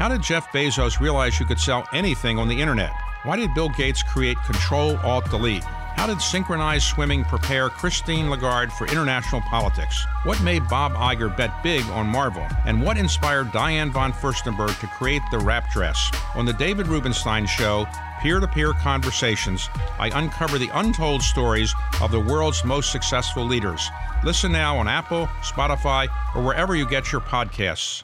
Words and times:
How 0.00 0.08
did 0.08 0.22
Jeff 0.22 0.50
Bezos 0.50 0.98
realize 0.98 1.38
you 1.38 1.44
could 1.44 1.60
sell 1.60 1.86
anything 1.92 2.38
on 2.38 2.48
the 2.48 2.58
internet? 2.58 2.90
Why 3.24 3.36
did 3.36 3.52
Bill 3.52 3.68
Gates 3.68 4.02
create 4.02 4.38
Control 4.46 4.96
Alt 5.04 5.28
Delete? 5.28 5.62
How 5.62 6.06
did 6.06 6.22
synchronized 6.22 6.86
swimming 6.86 7.22
prepare 7.22 7.68
Christine 7.68 8.30
Lagarde 8.30 8.72
for 8.72 8.86
international 8.86 9.42
politics? 9.42 10.06
What 10.22 10.42
made 10.42 10.66
Bob 10.70 10.94
Iger 10.94 11.36
bet 11.36 11.62
big 11.62 11.84
on 11.90 12.06
Marvel? 12.06 12.46
And 12.64 12.82
what 12.82 12.96
inspired 12.96 13.52
Diane 13.52 13.90
von 13.90 14.10
Furstenberg 14.10 14.80
to 14.80 14.86
create 14.86 15.20
the 15.30 15.38
wrap 15.38 15.70
dress? 15.70 16.10
On 16.34 16.46
the 16.46 16.54
David 16.54 16.86
Rubenstein 16.86 17.44
Show, 17.44 17.86
peer 18.22 18.40
to 18.40 18.48
peer 18.48 18.72
conversations, 18.72 19.68
I 19.98 20.18
uncover 20.18 20.58
the 20.58 20.70
untold 20.72 21.20
stories 21.20 21.74
of 22.00 22.10
the 22.10 22.20
world's 22.20 22.64
most 22.64 22.90
successful 22.90 23.44
leaders. 23.44 23.86
Listen 24.24 24.50
now 24.50 24.78
on 24.78 24.88
Apple, 24.88 25.26
Spotify, 25.42 26.08
or 26.34 26.42
wherever 26.42 26.74
you 26.74 26.88
get 26.88 27.12
your 27.12 27.20
podcasts. 27.20 28.02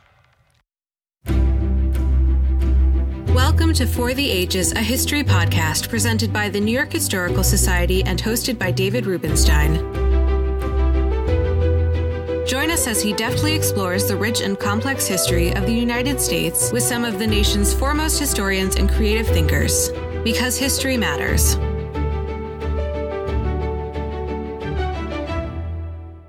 Welcome 3.36 3.74
to 3.74 3.86
For 3.86 4.14
the 4.14 4.30
Ages, 4.30 4.72
a 4.72 4.80
history 4.80 5.22
podcast 5.22 5.90
presented 5.90 6.32
by 6.32 6.48
the 6.48 6.58
New 6.58 6.72
York 6.72 6.90
Historical 6.90 7.44
Society 7.44 8.02
and 8.04 8.18
hosted 8.18 8.58
by 8.58 8.70
David 8.70 9.04
Rubenstein. 9.04 9.74
Join 12.46 12.70
us 12.70 12.86
as 12.86 13.02
he 13.02 13.12
deftly 13.12 13.54
explores 13.54 14.08
the 14.08 14.16
rich 14.16 14.40
and 14.40 14.58
complex 14.58 15.06
history 15.06 15.54
of 15.54 15.66
the 15.66 15.74
United 15.74 16.18
States 16.18 16.72
with 16.72 16.82
some 16.82 17.04
of 17.04 17.18
the 17.18 17.26
nation's 17.26 17.74
foremost 17.74 18.18
historians 18.18 18.76
and 18.76 18.88
creative 18.88 19.26
thinkers. 19.26 19.90
Because 20.24 20.56
history 20.56 20.96
matters. 20.96 21.56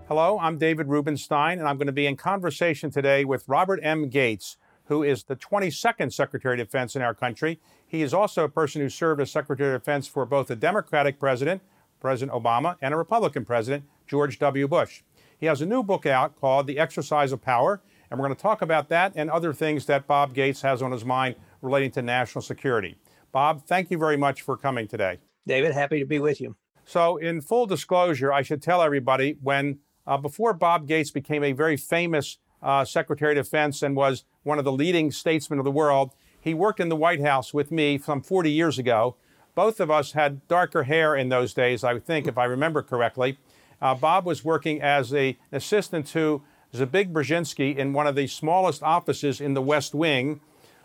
Hello, 0.10 0.38
I'm 0.42 0.58
David 0.58 0.90
Rubenstein, 0.90 1.60
and 1.60 1.70
I'm 1.70 1.78
going 1.78 1.88
to 1.88 1.94
be 1.94 2.06
in 2.06 2.18
conversation 2.18 2.92
today 2.92 3.24
with 3.24 3.48
Robert 3.48 3.80
M. 3.82 4.10
Gates 4.10 4.58
who 4.88 5.04
is 5.04 5.24
the 5.24 5.36
22nd 5.36 6.14
Secretary 6.14 6.60
of 6.60 6.68
Defense 6.68 6.96
in 6.96 7.02
our 7.02 7.14
country. 7.14 7.60
He 7.86 8.02
is 8.02 8.14
also 8.14 8.44
a 8.44 8.50
person 8.50 8.82
who 8.82 8.90
served 8.90 9.22
as 9.22 9.32
Secretary 9.32 9.76
of 9.76 9.82
Defense 9.82 10.08
for 10.08 10.26
both 10.26 10.50
a 10.50 10.56
Democratic 10.56 11.20
president, 11.20 11.62
President 12.00 12.32
Obama, 12.36 12.78
and 12.82 12.94
a 12.94 12.98
Republican 12.98 13.46
president, 13.46 13.86
George 14.06 14.40
W. 14.40 14.68
Bush. 14.68 15.02
He 15.38 15.46
has 15.46 15.62
a 15.62 15.66
new 15.66 15.84
book 15.84 16.06
out 16.06 16.36
called 16.36 16.68
The 16.68 16.80
Exercise 16.80 17.32
of 17.32 17.42
Power, 17.42 17.82
and 18.10 18.20
we're 18.20 18.26
going 18.26 18.36
to 18.36 18.42
talk 18.42 18.62
about 18.62 18.90
that 18.90 19.14
and 19.16 19.30
other 19.30 19.54
things 19.54 19.86
that 19.86 20.08
Bob 20.08 20.34
Gates 20.34 20.62
has 20.62 20.82
on 20.82 20.92
his 20.92 21.06
mind 21.06 21.36
relating 21.62 21.92
to 21.92 22.02
national 22.02 22.42
security. 22.42 22.98
Bob, 23.32 23.66
thank 23.66 23.92
you 23.92 23.98
very 23.98 24.18
much 24.18 24.42
for 24.42 24.58
coming 24.58 24.88
today. 24.88 25.20
David, 25.46 25.74
happy 25.74 26.00
to 26.00 26.06
be 26.06 26.20
with 26.20 26.40
you. 26.42 26.56
So, 26.86 27.18
in 27.18 27.42
full 27.42 27.66
disclosure, 27.66 28.32
I 28.32 28.42
should 28.42 28.62
tell 28.62 28.82
everybody 28.82 29.38
when 29.42 29.80
uh, 30.06 30.18
before 30.18 30.54
Bob 30.54 30.88
Gates 30.88 31.12
became 31.12 31.44
a 31.44 31.52
very 31.52 31.76
famous 31.76 32.38
uh, 32.62 32.86
Secretary 32.86 33.38
of 33.38 33.46
Defense 33.46 33.82
and 33.84 33.96
was 33.96 34.24
one 34.48 34.58
of 34.58 34.66
the 34.66 34.72
leading 34.72 35.12
statesmen 35.12 35.60
of 35.60 35.66
the 35.66 35.72
world. 35.72 36.12
He 36.40 36.54
worked 36.54 36.80
in 36.80 36.90
the 36.90 36.96
White 36.96 37.22
House 37.22 37.54
with 37.54 37.70
me 37.70 37.98
some 37.98 38.22
40 38.22 38.50
years 38.50 38.80
ago. 38.80 39.18
Both 39.54 39.80
of 39.80 39.92
us 39.92 40.14
had 40.14 40.48
darker 40.48 40.84
hair 40.84 41.16
in 41.16 41.30
those 41.30 41.54
days, 41.54 41.84
I 41.84 42.00
think, 42.00 42.28
if 42.28 42.38
I 42.38 42.46
remember 42.46 42.82
correctly. 42.82 43.38
Uh, 43.82 43.94
Bob 43.94 44.26
was 44.26 44.46
working 44.46 44.82
as 44.82 45.14
a, 45.14 45.30
an 45.52 45.58
assistant 45.58 46.08
to 46.08 46.42
Zbig 46.74 47.12
Brzezinski 47.12 47.76
in 47.76 47.92
one 47.92 48.08
of 48.08 48.16
the 48.16 48.28
smallest 48.28 48.82
offices 48.82 49.42
in 49.42 49.54
the 49.54 49.62
West 49.62 49.94
Wing, 49.94 50.40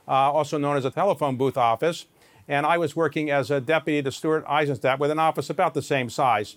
uh, 0.09 0.11
also 0.11 0.59
known 0.59 0.77
as 0.77 0.85
a 0.85 0.91
telephone 0.91 1.37
booth 1.37 1.57
office. 1.57 2.07
And 2.49 2.67
I 2.67 2.77
was 2.77 2.97
working 2.97 3.31
as 3.31 3.51
a 3.51 3.61
deputy 3.61 4.03
to 4.03 4.11
Stuart 4.11 4.45
Eizenstat 4.47 4.99
with 4.99 5.11
an 5.11 5.19
office 5.19 5.49
about 5.49 5.75
the 5.75 5.83
same 5.83 6.11
size. 6.11 6.57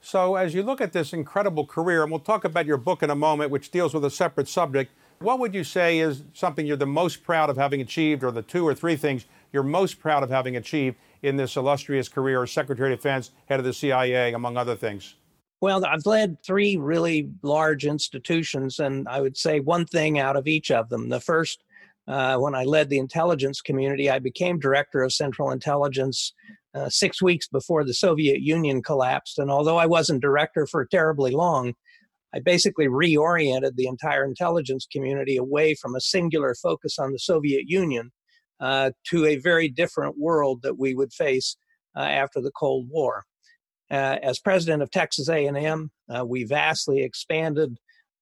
So, 0.00 0.36
as 0.36 0.54
you 0.54 0.62
look 0.62 0.80
at 0.80 0.92
this 0.92 1.12
incredible 1.12 1.66
career, 1.66 2.02
and 2.02 2.10
we'll 2.10 2.20
talk 2.20 2.44
about 2.44 2.66
your 2.66 2.76
book 2.76 3.02
in 3.02 3.10
a 3.10 3.16
moment, 3.16 3.50
which 3.50 3.70
deals 3.70 3.92
with 3.92 4.04
a 4.04 4.10
separate 4.10 4.48
subject, 4.48 4.92
what 5.20 5.38
would 5.38 5.54
you 5.54 5.64
say 5.64 5.98
is 5.98 6.22
something 6.32 6.66
you're 6.66 6.76
the 6.76 6.86
most 6.86 7.22
proud 7.22 7.50
of 7.50 7.56
having 7.56 7.80
achieved, 7.80 8.22
or 8.22 8.30
the 8.30 8.42
two 8.42 8.66
or 8.66 8.74
three 8.74 8.96
things 8.96 9.26
you're 9.52 9.62
most 9.62 9.98
proud 9.98 10.22
of 10.22 10.30
having 10.30 10.56
achieved 10.56 10.96
in 11.22 11.36
this 11.36 11.56
illustrious 11.56 12.08
career 12.08 12.42
as 12.42 12.52
Secretary 12.52 12.92
of 12.92 12.98
Defense, 12.98 13.30
head 13.46 13.58
of 13.58 13.64
the 13.64 13.72
CIA, 13.72 14.32
among 14.32 14.56
other 14.56 14.76
things? 14.76 15.14
Well, 15.60 15.84
I've 15.84 16.06
led 16.06 16.42
three 16.44 16.76
really 16.76 17.30
large 17.42 17.84
institutions, 17.84 18.78
and 18.78 19.08
I 19.08 19.20
would 19.20 19.36
say 19.36 19.58
one 19.58 19.86
thing 19.86 20.18
out 20.18 20.36
of 20.36 20.46
each 20.46 20.70
of 20.70 20.88
them. 20.88 21.08
The 21.08 21.20
first, 21.20 21.64
uh, 22.06 22.36
when 22.36 22.54
I 22.54 22.62
led 22.62 22.88
the 22.88 22.98
intelligence 22.98 23.60
community, 23.60 24.08
I 24.08 24.20
became 24.20 24.60
director 24.60 25.02
of 25.02 25.12
Central 25.12 25.50
Intelligence 25.50 26.32
uh, 26.74 26.88
six 26.88 27.20
weeks 27.20 27.48
before 27.48 27.82
the 27.82 27.94
Soviet 27.94 28.40
Union 28.40 28.82
collapsed. 28.82 29.40
And 29.40 29.50
although 29.50 29.78
I 29.78 29.86
wasn't 29.86 30.22
director 30.22 30.64
for 30.66 30.84
terribly 30.84 31.32
long, 31.32 31.74
I 32.34 32.40
basically 32.40 32.86
reoriented 32.86 33.76
the 33.76 33.86
entire 33.86 34.24
intelligence 34.24 34.86
community 34.90 35.36
away 35.36 35.74
from 35.74 35.94
a 35.94 36.00
singular 36.00 36.54
focus 36.54 36.98
on 36.98 37.12
the 37.12 37.18
Soviet 37.18 37.64
Union 37.68 38.10
uh, 38.60 38.90
to 39.08 39.24
a 39.24 39.36
very 39.36 39.68
different 39.68 40.18
world 40.18 40.62
that 40.62 40.78
we 40.78 40.94
would 40.94 41.12
face 41.12 41.56
uh, 41.96 42.00
after 42.00 42.40
the 42.40 42.52
Cold 42.52 42.88
War. 42.90 43.24
Uh, 43.90 44.18
as 44.22 44.38
president 44.38 44.82
of 44.82 44.90
Texas 44.90 45.28
A&M, 45.28 45.90
uh, 46.14 46.24
we 46.24 46.44
vastly 46.44 47.02
expanded 47.02 47.78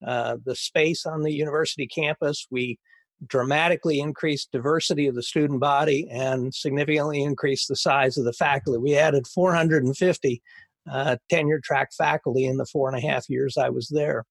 uh, 0.06 0.36
the 0.44 0.54
space 0.54 1.06
on 1.06 1.22
the 1.22 1.32
university 1.32 1.86
campus. 1.86 2.46
We 2.50 2.78
dramatically 3.26 3.98
increased 3.98 4.52
diversity 4.52 5.06
of 5.06 5.14
the 5.14 5.22
student 5.22 5.58
body 5.58 6.06
and 6.10 6.54
significantly 6.54 7.22
increased 7.22 7.68
the 7.68 7.76
size 7.76 8.18
of 8.18 8.24
the 8.24 8.32
faculty. 8.32 8.78
We 8.78 8.96
added 8.96 9.26
450 9.26 10.42
uh, 10.90 11.16
tenure 11.30 11.60
track 11.62 11.88
faculty 11.96 12.44
in 12.44 12.56
the 12.56 12.66
four 12.66 12.88
and 12.88 12.96
a 12.96 13.06
half 13.06 13.28
years 13.28 13.56
I 13.56 13.70
was 13.70 13.88
there. 13.88 14.24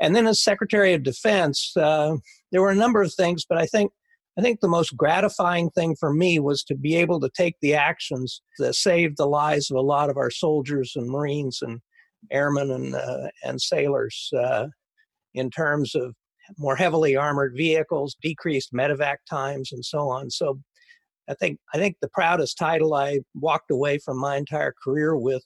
And 0.00 0.14
then 0.14 0.26
as 0.26 0.42
Secretary 0.42 0.94
of 0.94 1.02
Defense, 1.02 1.72
uh, 1.76 2.16
there 2.50 2.62
were 2.62 2.70
a 2.70 2.76
number 2.76 3.02
of 3.02 3.12
things, 3.14 3.44
but 3.48 3.58
I 3.58 3.66
think 3.66 3.92
I 4.38 4.40
think 4.40 4.60
the 4.60 4.68
most 4.68 4.96
gratifying 4.96 5.68
thing 5.70 5.94
for 6.00 6.12
me 6.12 6.38
was 6.38 6.64
to 6.64 6.74
be 6.74 6.96
able 6.96 7.20
to 7.20 7.30
take 7.36 7.56
the 7.60 7.74
actions 7.74 8.40
that 8.58 8.74
saved 8.74 9.18
the 9.18 9.26
lives 9.26 9.70
of 9.70 9.76
a 9.76 9.82
lot 9.82 10.08
of 10.08 10.16
our 10.16 10.30
soldiers 10.30 10.94
and 10.96 11.10
Marines 11.10 11.58
and 11.60 11.80
airmen 12.30 12.70
and 12.70 12.94
uh, 12.94 13.28
and 13.44 13.60
sailors 13.60 14.30
uh, 14.38 14.68
in 15.34 15.50
terms 15.50 15.94
of 15.94 16.14
more 16.58 16.76
heavily 16.76 17.16
armored 17.16 17.54
vehicles, 17.56 18.16
decreased 18.22 18.72
medevac 18.72 19.16
times, 19.28 19.70
and 19.70 19.84
so 19.84 20.08
on. 20.08 20.30
So 20.30 20.60
I 21.28 21.34
think 21.34 21.58
I 21.74 21.78
think 21.78 21.96
the 22.00 22.08
proudest 22.08 22.58
title 22.58 22.94
I 22.94 23.20
walked 23.34 23.70
away 23.70 23.98
from 23.98 24.18
my 24.18 24.36
entire 24.36 24.74
career 24.82 25.16
with 25.16 25.44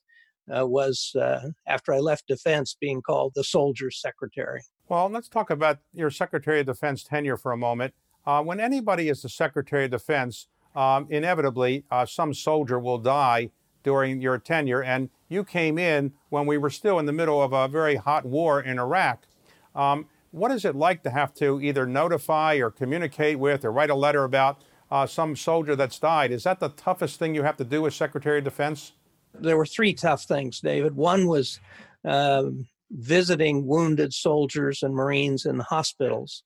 uh, 0.54 0.66
was 0.66 1.14
uh, 1.16 1.48
after 1.66 1.92
I 1.92 1.98
left 1.98 2.26
defense 2.26 2.76
being 2.80 3.02
called 3.02 3.32
the 3.34 3.44
soldier's 3.44 4.00
secretary. 4.00 4.62
Well, 4.88 5.08
let's 5.08 5.28
talk 5.28 5.50
about 5.50 5.78
your 5.92 6.10
Secretary 6.10 6.60
of 6.60 6.66
Defense 6.66 7.02
tenure 7.02 7.36
for 7.36 7.52
a 7.52 7.56
moment. 7.56 7.94
Uh, 8.24 8.42
when 8.42 8.60
anybody 8.60 9.08
is 9.08 9.22
the 9.22 9.28
Secretary 9.28 9.86
of 9.86 9.90
Defense, 9.90 10.48
um, 10.74 11.06
inevitably 11.10 11.84
uh, 11.90 12.06
some 12.06 12.34
soldier 12.34 12.78
will 12.78 12.98
die 12.98 13.50
during 13.82 14.20
your 14.20 14.38
tenure, 14.38 14.82
and 14.82 15.10
you 15.28 15.44
came 15.44 15.78
in 15.78 16.12
when 16.28 16.46
we 16.46 16.58
were 16.58 16.70
still 16.70 16.98
in 16.98 17.06
the 17.06 17.12
middle 17.12 17.40
of 17.40 17.52
a 17.52 17.68
very 17.68 17.96
hot 17.96 18.24
war 18.24 18.60
in 18.60 18.78
Iraq. 18.78 19.26
Um, 19.74 20.06
what 20.32 20.50
is 20.50 20.64
it 20.64 20.74
like 20.74 21.02
to 21.04 21.10
have 21.10 21.32
to 21.34 21.60
either 21.60 21.86
notify 21.86 22.56
or 22.56 22.70
communicate 22.70 23.38
with 23.38 23.64
or 23.64 23.72
write 23.72 23.90
a 23.90 23.94
letter 23.94 24.24
about 24.24 24.62
uh, 24.90 25.06
some 25.06 25.34
soldier 25.36 25.74
that's 25.76 25.98
died? 25.98 26.30
Is 26.30 26.44
that 26.44 26.60
the 26.60 26.68
toughest 26.68 27.18
thing 27.18 27.34
you 27.34 27.42
have 27.42 27.56
to 27.56 27.64
do 27.64 27.86
as 27.86 27.94
Secretary 27.94 28.38
of 28.38 28.44
Defense? 28.44 28.92
There 29.41 29.56
were 29.56 29.66
three 29.66 29.94
tough 29.94 30.24
things, 30.24 30.60
David. 30.60 30.97
One 30.97 31.26
was 31.26 31.60
uh, 32.04 32.44
visiting 32.91 33.66
wounded 33.66 34.12
soldiers 34.12 34.82
and 34.82 34.94
Marines 34.94 35.47
in 35.47 35.58
hospitals, 35.60 36.42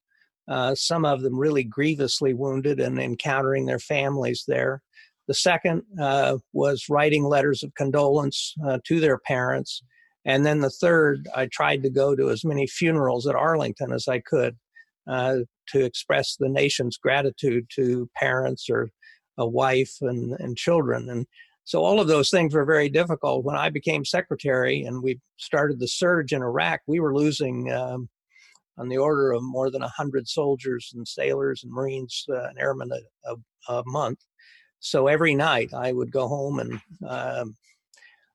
uh, 0.49 0.75
some 0.75 1.05
of 1.05 1.23
them 1.23 1.39
really 1.39 1.63
grievously 1.63 2.35
wounded 2.35 2.81
and 2.81 2.99
encountering 2.99 3.67
their 3.67 3.79
families 3.79 4.45
there. 4.49 4.83
The 5.29 5.35
second 5.35 5.83
uh, 6.01 6.39
was 6.53 6.89
writing 6.89 7.25
letters 7.25 7.63
of 7.63 7.75
condolence 7.75 8.55
uh, 8.67 8.79
to 8.87 8.99
their 8.99 9.19
parents 9.19 9.83
and 10.25 10.45
then 10.45 10.61
the 10.61 10.71
third, 10.71 11.29
I 11.35 11.47
tried 11.47 11.83
to 11.83 11.91
go 11.91 12.15
to 12.15 12.31
as 12.31 12.45
many 12.45 12.67
funerals 12.67 13.27
at 13.27 13.35
Arlington 13.35 13.93
as 13.93 14.07
I 14.07 14.21
could 14.21 14.57
uh, 15.07 15.39
to 15.69 15.85
express 15.85 16.37
the 16.37 16.49
nation's 16.49 16.99
gratitude 16.99 17.67
to 17.77 18.11
parents 18.17 18.69
or 18.69 18.91
a 19.39 19.47
wife 19.47 19.97
and, 20.03 20.33
and 20.39 20.57
children. 20.57 21.09
And 21.09 21.27
so 21.65 21.85
all 21.85 22.01
of 22.01 22.09
those 22.09 22.31
things 22.31 22.55
were 22.55 22.65
very 22.65 22.89
difficult. 22.89 23.45
When 23.45 23.57
I 23.57 23.71
became 23.71 24.05
secretary 24.05 24.83
and 24.83 25.03
we 25.03 25.21
started 25.37 25.79
the 25.79 25.89
surge 25.89 26.33
in 26.33 26.43
Iraq, 26.43 26.81
we 26.87 27.01
were 27.01 27.15
losing 27.15 27.73
um, 27.73 28.09
on 28.79 28.89
the 28.89 28.99
order 28.99 29.33
of 29.33 29.43
more 29.43 29.71
than 29.71 29.83
100 29.83 30.27
soldiers 30.27 30.93
and 30.95 31.07
sailors 31.07 31.63
and 31.63 31.73
Marines 31.73 32.25
uh, 32.31 32.49
and 32.49 32.59
airmen 32.59 32.91
a, 32.93 33.31
a, 33.31 33.75
a, 33.75 33.83
month. 33.87 34.19
So 34.81 35.07
every 35.07 35.35
night 35.35 35.75
I 35.75 35.93
would 35.93 36.11
go 36.11 36.27
home 36.27 36.59
and 36.61 36.81
um, 37.07 37.57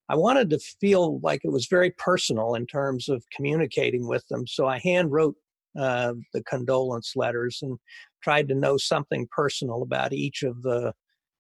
I 0.08 0.16
wanted 0.16 0.52
to 0.52 0.60
feel 0.80 1.20
like 1.22 1.42
it 1.44 1.52
was 1.52 1.66
very 1.66 1.90
personal 1.92 2.54
in 2.54 2.68
terms 2.68 3.10
of 3.10 3.24
communicating 3.36 4.08
with 4.08 4.26
them. 4.28 4.46
So 4.46 4.68
I 4.68 4.78
hand 4.80 5.12
wrote 5.12 5.36
uh, 5.78 6.14
the 6.34 6.44
condolence 6.44 7.14
letters 7.16 7.60
and 7.64 7.80
tried 8.24 8.48
to 8.50 8.56
know 8.56 8.78
something 8.78 9.28
personal 9.32 9.82
about 9.82 10.14
each 10.14 10.44
of 10.44 10.62
the 10.62 10.94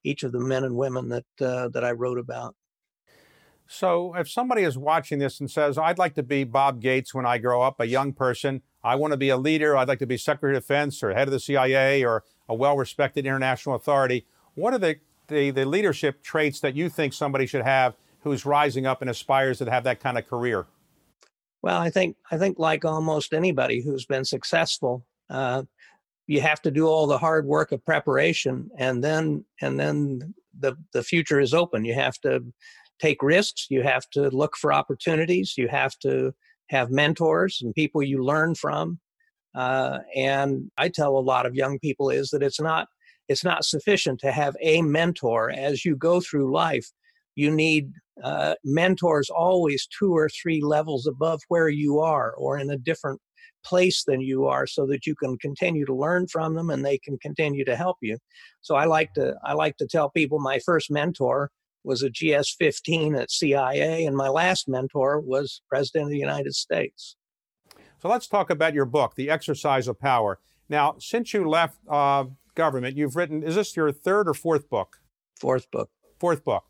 each 0.06 0.24
of 0.24 0.32
the 0.32 0.40
men 0.40 0.64
and 0.64 0.76
women 0.76 1.10
that 1.10 1.26
uh, 1.42 1.70
that 1.70 1.84
I 1.84 1.92
wrote 1.92 2.20
about. 2.20 2.56
So, 3.68 4.14
if 4.16 4.30
somebody 4.30 4.62
is 4.62 4.78
watching 4.78 5.20
this 5.20 5.40
and 5.40 5.50
says, 5.50 5.78
"I'd 5.78 5.98
like 5.98 6.16
to 6.16 6.24
be 6.24 6.44
Bob 6.44 6.82
Gates 6.82 7.14
when 7.14 7.26
I 7.26 7.38
grow 7.40 7.62
up, 7.62 7.80
a 7.80 7.88
young 7.88 8.14
person," 8.14 8.62
I 8.86 8.96
want 8.96 9.12
to 9.12 9.18
be 9.18 9.30
a 9.30 9.38
leader. 9.38 9.76
I'd 9.76 9.88
like 9.88 10.00
to 10.00 10.06
be 10.06 10.16
Secretary 10.16 10.56
of 10.56 10.62
Defense 10.62 11.02
or 11.02 11.12
head 11.14 11.28
of 11.28 11.32
the 11.32 11.40
CIA 11.40 12.06
or 12.06 12.24
a 12.48 12.54
well 12.54 12.78
respected 12.78 13.26
international 13.26 13.76
authority. 13.76 14.28
What 14.54 14.76
are 14.76 14.78
the, 14.78 14.98
the, 15.28 15.50
the, 15.50 15.66
leadership 15.66 16.22
traits 16.22 16.60
that 16.60 16.76
you 16.76 16.88
think 16.88 17.12
somebody 17.12 17.48
should 17.48 17.64
have 17.64 17.96
who's 18.22 18.46
rising 18.46 18.86
up 18.86 19.02
and 19.02 19.10
aspires 19.10 19.58
to 19.58 19.70
have 19.70 19.84
that 19.86 20.00
kind 20.00 20.20
of 20.20 20.28
career? 20.28 20.68
Well, 21.64 21.82
I 21.82 21.90
think 21.90 22.16
I 22.30 22.38
think 22.38 22.60
like 22.60 22.86
almost 22.86 23.34
anybody 23.34 23.82
who's 23.82 24.06
been 24.06 24.24
successful, 24.24 25.04
uh, 25.32 25.64
you 26.28 26.42
have 26.42 26.62
to 26.64 26.72
do 26.72 26.88
all 26.88 27.08
the 27.08 27.18
hard 27.18 27.46
work 27.46 27.72
of 27.72 27.86
preparation, 27.86 28.70
and 28.78 29.04
then 29.04 29.46
and 29.62 29.80
then 29.80 30.34
the 30.60 30.76
the 30.94 31.04
future 31.04 31.40
is 31.40 31.54
open. 31.54 31.86
You 31.86 31.94
have 31.94 32.18
to 32.22 32.44
take 33.00 33.22
risks. 33.22 33.68
You 33.70 33.84
have 33.84 34.10
to 34.12 34.30
look 34.30 34.56
for 34.58 34.74
opportunities. 34.74 35.56
You 35.58 35.68
have 35.68 35.98
to 36.00 36.34
have 36.70 36.90
mentors 36.90 37.60
and 37.62 37.76
people 37.76 38.02
you 38.02 38.24
learn 38.24 38.56
from. 38.56 39.00
Uh, 39.54 40.00
and 40.16 40.70
I 40.78 40.90
tell 40.90 41.18
a 41.18 41.20
lot 41.20 41.46
of 41.46 41.56
young 41.56 41.80
people 41.80 42.10
is 42.10 42.30
that 42.32 42.44
it's 42.44 42.60
not 42.60 42.88
it's 43.28 43.44
not 43.44 43.66
sufficient 43.66 44.20
to 44.20 44.32
have 44.32 44.56
a 44.62 44.82
mentor 44.82 45.50
as 45.50 45.84
you 45.84 45.96
go 45.96 46.22
through 46.22 46.54
life. 46.54 46.88
You 47.36 47.52
need 47.52 47.92
uh, 48.24 48.56
mentors 48.64 49.30
always 49.30 49.88
two 49.88 50.16
or 50.16 50.30
three 50.30 50.62
levels 50.62 51.08
above 51.08 51.42
where 51.48 51.70
you 51.70 52.00
are 52.00 52.34
or 52.34 52.58
in 52.58 52.70
a 52.70 52.78
different 52.78 53.20
place 53.64 54.04
than 54.04 54.22
you 54.22 54.46
are 54.46 54.68
so 54.68 54.86
that 54.86 55.06
you 55.06 55.16
can 55.16 55.38
continue 55.38 55.86
to 55.86 55.96
learn 55.96 56.28
from 56.28 56.54
them 56.54 56.70
and 56.70 56.86
they 56.86 56.98
can 56.98 57.18
continue 57.18 57.66
to 57.66 57.76
help 57.76 57.98
you 58.02 58.18
so 58.62 58.76
i 58.76 58.86
like 58.86 59.14
to 59.14 59.36
i 59.44 59.54
like 59.54 59.76
to 59.78 59.88
tell 59.88 60.10
people 60.10 60.40
my 60.40 60.60
first 60.60 60.92
mentor 60.92 61.50
was 61.86 62.04
a 62.04 62.10
GS15 62.10 63.18
at 63.22 63.32
CIA, 63.32 64.06
and 64.06 64.18
my 64.18 64.28
last 64.28 64.68
mentor 64.68 65.22
was 65.22 65.62
President 65.70 66.06
of 66.06 66.10
the 66.10 66.18
United 66.18 66.54
States. 66.54 67.16
So 68.02 68.10
let's 68.10 68.28
talk 68.28 68.50
about 68.50 68.74
your 68.74 68.86
book, 68.86 69.16
The 69.16 69.30
Exercise 69.30 69.88
of 69.88 70.00
Power. 70.00 70.40
Now, 70.68 70.96
since 71.00 71.34
you 71.34 71.48
left 71.48 71.78
uh, 71.88 72.26
government, 72.56 72.98
you've 72.98 73.16
written, 73.16 73.44
is 73.44 73.56
this 73.56 73.76
your 73.76 73.92
third 73.92 74.28
or 74.28 74.34
fourth 74.34 74.70
book? 74.70 74.98
Fourth 75.40 75.70
book. 75.72 75.90
Fourth 76.20 76.44
book. 76.44 76.66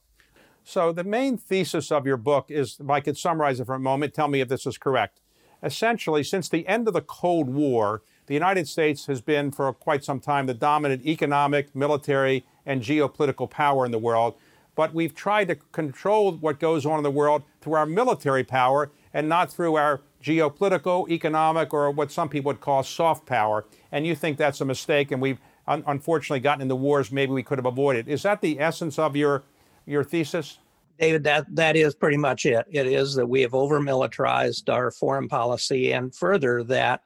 So 0.63 0.91
the 0.91 1.03
main 1.03 1.37
thesis 1.37 1.91
of 1.91 2.05
your 2.05 2.17
book 2.17 2.47
is, 2.49 2.77
if 2.79 2.89
I 2.89 2.99
could 2.99 3.17
summarize 3.17 3.59
it 3.59 3.65
for 3.65 3.75
a 3.75 3.79
moment, 3.79 4.13
tell 4.13 4.27
me 4.27 4.41
if 4.41 4.49
this 4.49 4.65
is 4.65 4.77
correct. 4.77 5.21
Essentially, 5.63 6.23
since 6.23 6.49
the 6.49 6.67
end 6.67 6.87
of 6.87 6.93
the 6.93 7.01
Cold 7.01 7.49
War, 7.49 8.01
the 8.27 8.33
United 8.33 8.67
States 8.67 9.05
has 9.05 9.21
been 9.21 9.51
for 9.51 9.71
quite 9.73 10.03
some 10.03 10.19
time 10.19 10.45
the 10.45 10.53
dominant 10.53 11.05
economic, 11.05 11.75
military, 11.75 12.45
and 12.65 12.81
geopolitical 12.81 13.49
power 13.49 13.85
in 13.85 13.91
the 13.91 13.99
world 13.99 14.35
but 14.75 14.93
we've 14.93 15.15
tried 15.15 15.47
to 15.47 15.55
control 15.55 16.33
what 16.33 16.59
goes 16.59 16.85
on 16.85 16.97
in 16.97 17.03
the 17.03 17.11
world 17.11 17.43
through 17.61 17.73
our 17.73 17.85
military 17.85 18.43
power 18.43 18.91
and 19.13 19.27
not 19.27 19.51
through 19.51 19.75
our 19.75 20.01
geopolitical, 20.21 21.09
economic, 21.09 21.73
or 21.73 21.89
what 21.89 22.11
some 22.11 22.27
people 22.27 22.49
would 22.49 22.61
call 22.61 22.83
soft 22.83 23.25
power. 23.25 23.65
And 23.91 24.05
you 24.05 24.15
think 24.15 24.37
that's 24.37 24.59
a 24.59 24.65
mistake, 24.65 25.11
and 25.11 25.21
we've 25.21 25.39
un- 25.67 25.83
unfortunately 25.87 26.41
gotten 26.41 26.61
into 26.61 26.75
wars 26.75 27.11
maybe 27.11 27.31
we 27.31 27.43
could 27.43 27.57
have 27.57 27.65
avoided. 27.65 28.07
Is 28.07 28.23
that 28.23 28.41
the 28.41 28.59
essence 28.59 28.99
of 28.99 29.15
your 29.15 29.43
your 29.85 30.03
thesis? 30.03 30.59
David, 30.99 31.23
that, 31.23 31.45
that 31.55 31.75
is 31.75 31.95
pretty 31.95 32.17
much 32.17 32.45
it. 32.45 32.65
It 32.69 32.87
is 32.87 33.15
that 33.15 33.27
we 33.27 33.41
have 33.41 33.53
over 33.53 33.81
militarized 33.81 34.69
our 34.69 34.91
foreign 34.91 35.27
policy, 35.27 35.91
and 35.91 36.15
further, 36.15 36.63
that 36.63 37.01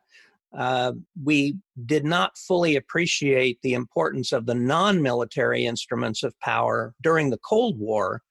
uh, 0.58 0.94
we 1.24 1.58
did 1.86 2.06
not 2.06 2.38
fully 2.38 2.76
appreciate 2.76 3.60
the 3.62 3.74
importance 3.74 4.32
of 4.32 4.46
the 4.46 4.56
non 4.56 5.02
military 5.02 5.66
instruments 5.66 6.24
of 6.24 6.40
power 6.40 6.94
during 7.02 7.30
the 7.30 7.40
Cold 7.40 7.80
War. 7.80 8.22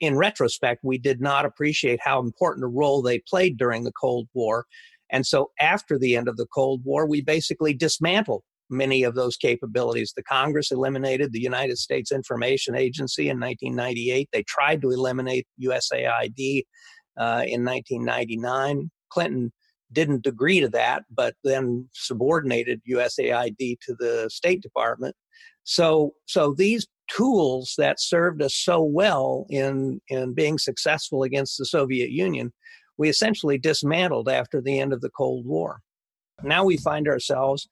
In 0.00 0.16
retrospect, 0.16 0.82
we 0.82 0.98
did 0.98 1.20
not 1.20 1.44
appreciate 1.44 2.00
how 2.02 2.20
important 2.20 2.64
a 2.64 2.68
role 2.68 3.02
they 3.02 3.20
played 3.20 3.56
during 3.56 3.84
the 3.84 3.92
Cold 3.92 4.28
War. 4.34 4.66
And 5.10 5.24
so, 5.24 5.50
after 5.60 5.98
the 5.98 6.16
end 6.16 6.28
of 6.28 6.36
the 6.36 6.46
Cold 6.46 6.84
War, 6.84 7.06
we 7.06 7.20
basically 7.20 7.74
dismantled 7.74 8.42
many 8.68 9.02
of 9.02 9.14
those 9.14 9.36
capabilities. 9.36 10.12
The 10.16 10.22
Congress 10.22 10.70
eliminated 10.70 11.32
the 11.32 11.40
United 11.40 11.78
States 11.78 12.12
Information 12.12 12.74
Agency 12.74 13.28
in 13.28 13.40
1998. 13.40 14.28
They 14.32 14.42
tried 14.44 14.82
to 14.82 14.90
eliminate 14.90 15.46
USAID 15.62 16.64
uh, 17.18 17.44
in 17.46 17.64
1999. 17.64 18.90
Clinton 19.10 19.52
didn't 19.92 20.26
agree 20.26 20.60
to 20.60 20.68
that, 20.68 21.04
but 21.10 21.34
then 21.44 21.88
subordinated 21.92 22.80
USAID 22.88 23.78
to 23.80 23.94
the 23.98 24.28
State 24.30 24.62
Department. 24.62 25.14
So, 25.64 26.14
so 26.26 26.54
these 26.56 26.86
tools 27.08 27.74
that 27.78 28.00
served 28.00 28.42
us 28.42 28.54
so 28.54 28.82
well 28.82 29.46
in, 29.48 30.00
in 30.08 30.34
being 30.34 30.58
successful 30.58 31.22
against 31.22 31.58
the 31.58 31.66
Soviet 31.66 32.10
Union, 32.10 32.52
we 32.98 33.08
essentially 33.08 33.58
dismantled 33.58 34.28
after 34.28 34.60
the 34.60 34.80
end 34.80 34.92
of 34.92 35.00
the 35.00 35.10
Cold 35.10 35.46
War. 35.46 35.80
Now 36.42 36.64
we 36.64 36.76
find 36.76 37.08
ourselves 37.08 37.68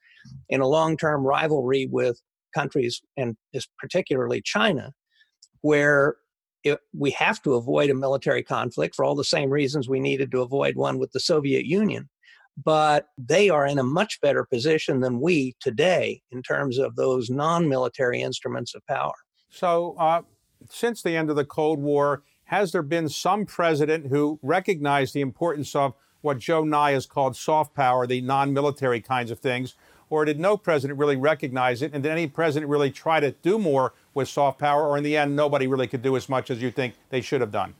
in 0.49 0.61
a 0.61 0.67
long 0.67 0.97
term 0.97 1.25
rivalry 1.25 1.87
with 1.91 2.19
countries, 2.53 3.01
and 3.17 3.35
particularly 3.77 4.41
China, 4.41 4.91
where 5.61 6.15
it, 6.63 6.79
we 6.97 7.11
have 7.11 7.41
to 7.43 7.53
avoid 7.53 7.89
a 7.89 7.95
military 7.95 8.41
conflict 8.41 8.95
for 8.95 9.05
all 9.05 9.15
the 9.15 9.23
same 9.23 9.49
reasons 9.49 9.87
we 9.87 9.99
needed 9.99 10.31
to 10.31 10.41
avoid 10.41 10.75
one 10.75 10.97
with 10.97 11.11
the 11.11 11.19
Soviet 11.19 11.65
Union. 11.65 12.09
But 12.63 13.09
they 13.17 13.49
are 13.49 13.67
in 13.67 13.77
a 13.77 13.83
much 13.83 14.19
better 14.21 14.45
position 14.45 15.01
than 15.01 15.19
we 15.19 15.55
today 15.59 16.21
in 16.31 16.41
terms 16.41 16.77
of 16.77 16.95
those 16.95 17.29
non 17.29 17.67
military 17.67 18.21
instruments 18.21 18.73
of 18.73 18.85
power. 18.87 19.13
So, 19.49 19.95
uh, 19.99 20.21
since 20.69 21.01
the 21.01 21.15
end 21.15 21.29
of 21.29 21.35
the 21.35 21.45
Cold 21.45 21.79
War, 21.79 22.23
has 22.45 22.71
there 22.71 22.81
been 22.81 23.09
some 23.09 23.45
president 23.45 24.07
who 24.07 24.39
recognized 24.41 25.13
the 25.13 25.21
importance 25.21 25.75
of 25.75 25.93
what 26.25 26.39
Joe 26.39 26.63
Nye 26.63 26.91
has 26.91 27.05
called 27.05 27.37
soft 27.37 27.73
power, 27.73 28.05
the 28.05 28.19
non 28.19 28.51
military 28.51 28.99
kinds 28.99 29.31
of 29.31 29.39
things? 29.39 29.75
Or 30.09 30.25
did 30.25 30.39
no 30.39 30.57
president 30.57 30.99
really 30.99 31.15
recognize 31.15 31.81
it? 31.81 31.93
And 31.93 32.03
did 32.03 32.11
any 32.11 32.27
president 32.27 32.69
really 32.69 32.91
try 32.91 33.19
to 33.19 33.31
do 33.31 33.57
more 33.57 33.93
with 34.13 34.27
soft 34.27 34.59
power? 34.59 34.87
Or 34.87 34.97
in 34.97 35.03
the 35.03 35.17
end, 35.17 35.35
nobody 35.35 35.67
really 35.67 35.87
could 35.87 36.01
do 36.01 36.15
as 36.15 36.27
much 36.27 36.51
as 36.51 36.61
you 36.61 36.69
think 36.69 36.95
they 37.09 37.21
should 37.21 37.41
have 37.41 37.51
done? 37.51 37.75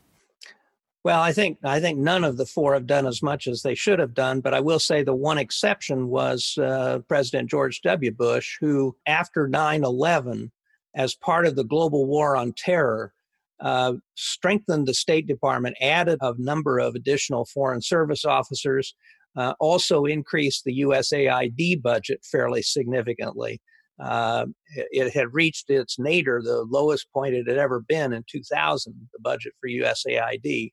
Well, 1.04 1.22
I 1.22 1.34
think 1.34 1.60
I 1.64 1.80
think 1.80 2.00
none 2.00 2.24
of 2.24 2.38
the 2.38 2.48
four 2.48 2.74
have 2.74 2.88
done 2.88 3.06
as 3.06 3.22
much 3.22 3.46
as 3.46 3.62
they 3.62 3.76
should 3.76 4.00
have 4.00 4.16
done, 4.16 4.42
but 4.42 4.56
I 4.56 4.60
will 4.60 4.80
say 4.80 5.04
the 5.04 5.14
one 5.14 5.38
exception 5.38 6.08
was 6.08 6.58
uh, 6.58 7.00
President 7.08 7.48
George 7.48 7.82
W. 7.82 8.12
Bush, 8.12 8.58
who, 8.60 8.96
after 9.06 9.48
9/11, 9.48 10.50
as 10.96 11.14
part 11.14 11.46
of 11.46 11.56
the 11.56 11.64
global 11.64 12.08
war 12.08 12.36
on 12.36 12.54
terror, 12.54 13.14
uh, 13.60 13.94
strengthened 14.16 14.88
the 14.88 14.94
State 14.94 15.28
Department, 15.28 15.78
added 15.82 16.20
a 16.22 16.34
number 16.38 16.80
of 16.80 16.96
additional 16.96 17.46
Foreign 17.46 17.82
Service 17.82 18.26
officers, 18.26 18.96
uh, 19.38 19.54
also 19.60 20.06
increased 20.06 20.64
the 20.64 20.82
USAID 20.82 21.82
budget 21.82 22.22
fairly 22.30 22.62
significantly. 22.62 23.62
Uh, 24.00 24.46
it, 24.92 25.14
had 25.14 25.34
reached 25.34 25.70
its 25.70 25.98
nadir, 25.98 26.42
the 26.42 26.66
lowest 26.70 27.08
point 27.14 27.34
it 27.34 27.48
had 27.48 27.58
ever 27.58 27.80
been 27.80 28.12
in 28.12 28.24
2000, 28.30 28.94
the 29.14 29.20
budget 29.22 29.54
for 29.60 29.70
USAID, 29.70 30.72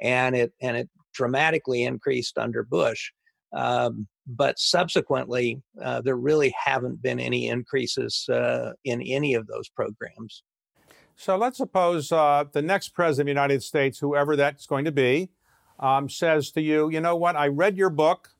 and 0.00 0.34
it 0.34 0.52
and 0.60 0.76
it 0.76 0.88
dramatically 1.14 1.84
increased 1.84 2.36
under 2.36 2.64
Bush. 2.64 3.12
Um, 3.54 4.08
but 4.26 4.58
subsequently, 4.58 5.62
uh, 5.80 6.00
there 6.00 6.16
really 6.16 6.52
haven't 6.64 7.00
been 7.00 7.20
any 7.20 7.46
increases 7.48 8.24
uh, 8.28 8.72
in 8.84 9.00
any 9.02 9.34
of 9.34 9.46
those 9.46 9.68
programs. 9.68 10.42
So 11.16 11.36
let's 11.36 11.58
suppose 11.58 12.10
uh, 12.10 12.44
the 12.52 12.62
next 12.62 12.88
president 12.88 13.22
of 13.22 13.26
the 13.26 13.40
United 13.40 13.62
States, 13.62 13.98
whoever 13.98 14.36
that's 14.36 14.66
going 14.66 14.84
to 14.84 14.92
be, 14.92 15.30
um, 15.78 16.08
says 16.08 16.50
to 16.52 16.60
you, 16.60 16.90
you 16.90 17.00
know 17.00 17.16
what, 17.16 17.36
I 17.36 17.48
read 17.48 17.76
your 17.76 17.90
book, 17.90 18.30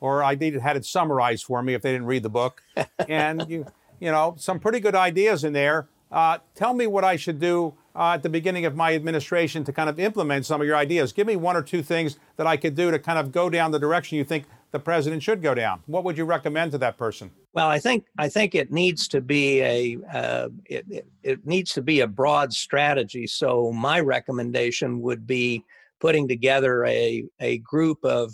or 0.00 0.22
I 0.22 0.34
needed, 0.34 0.60
had 0.62 0.76
it 0.76 0.84
summarized 0.84 1.44
for 1.44 1.62
me 1.62 1.74
if 1.74 1.82
they 1.82 1.92
didn't 1.92 2.06
read 2.06 2.22
the 2.22 2.30
book, 2.30 2.62
and 3.08 3.44
you, 3.48 3.66
you 4.00 4.10
know, 4.10 4.34
some 4.38 4.58
pretty 4.58 4.80
good 4.80 4.94
ideas 4.94 5.44
in 5.44 5.52
there. 5.52 5.88
Uh, 6.10 6.38
tell 6.54 6.74
me 6.74 6.86
what 6.86 7.04
I 7.04 7.16
should 7.16 7.38
do 7.38 7.74
uh, 7.94 8.12
at 8.12 8.22
the 8.22 8.28
beginning 8.28 8.64
of 8.64 8.74
my 8.74 8.94
administration 8.94 9.62
to 9.64 9.72
kind 9.72 9.88
of 9.88 10.00
implement 10.00 10.46
some 10.46 10.60
of 10.60 10.66
your 10.66 10.76
ideas. 10.76 11.12
Give 11.12 11.26
me 11.26 11.36
one 11.36 11.56
or 11.56 11.62
two 11.62 11.82
things 11.82 12.18
that 12.36 12.46
I 12.46 12.56
could 12.56 12.74
do 12.74 12.90
to 12.90 12.98
kind 12.98 13.18
of 13.18 13.30
go 13.30 13.48
down 13.48 13.70
the 13.70 13.78
direction 13.78 14.18
you 14.18 14.24
think 14.24 14.46
the 14.72 14.80
president 14.80 15.22
should 15.22 15.42
go 15.42 15.54
down. 15.54 15.82
What 15.86 16.04
would 16.04 16.18
you 16.18 16.24
recommend 16.24 16.72
to 16.72 16.78
that 16.78 16.96
person? 16.96 17.30
Well, 17.52 17.68
I 17.68 17.80
think 17.80 18.04
I 18.16 18.28
think 18.28 18.54
it 18.54 18.70
needs 18.70 19.08
to 19.08 19.20
be 19.20 19.60
a 19.60 19.98
uh, 20.12 20.48
it, 20.66 20.84
it, 20.88 21.06
it 21.22 21.46
needs 21.46 21.72
to 21.72 21.82
be 21.82 22.00
a 22.00 22.06
broad 22.06 22.52
strategy. 22.52 23.26
So 23.26 23.72
my 23.72 23.98
recommendation 24.00 25.00
would 25.00 25.26
be 25.26 25.64
putting 26.00 26.28
together 26.28 26.84
a, 26.84 27.24
a 27.40 27.58
group 27.58 27.98
of 28.04 28.32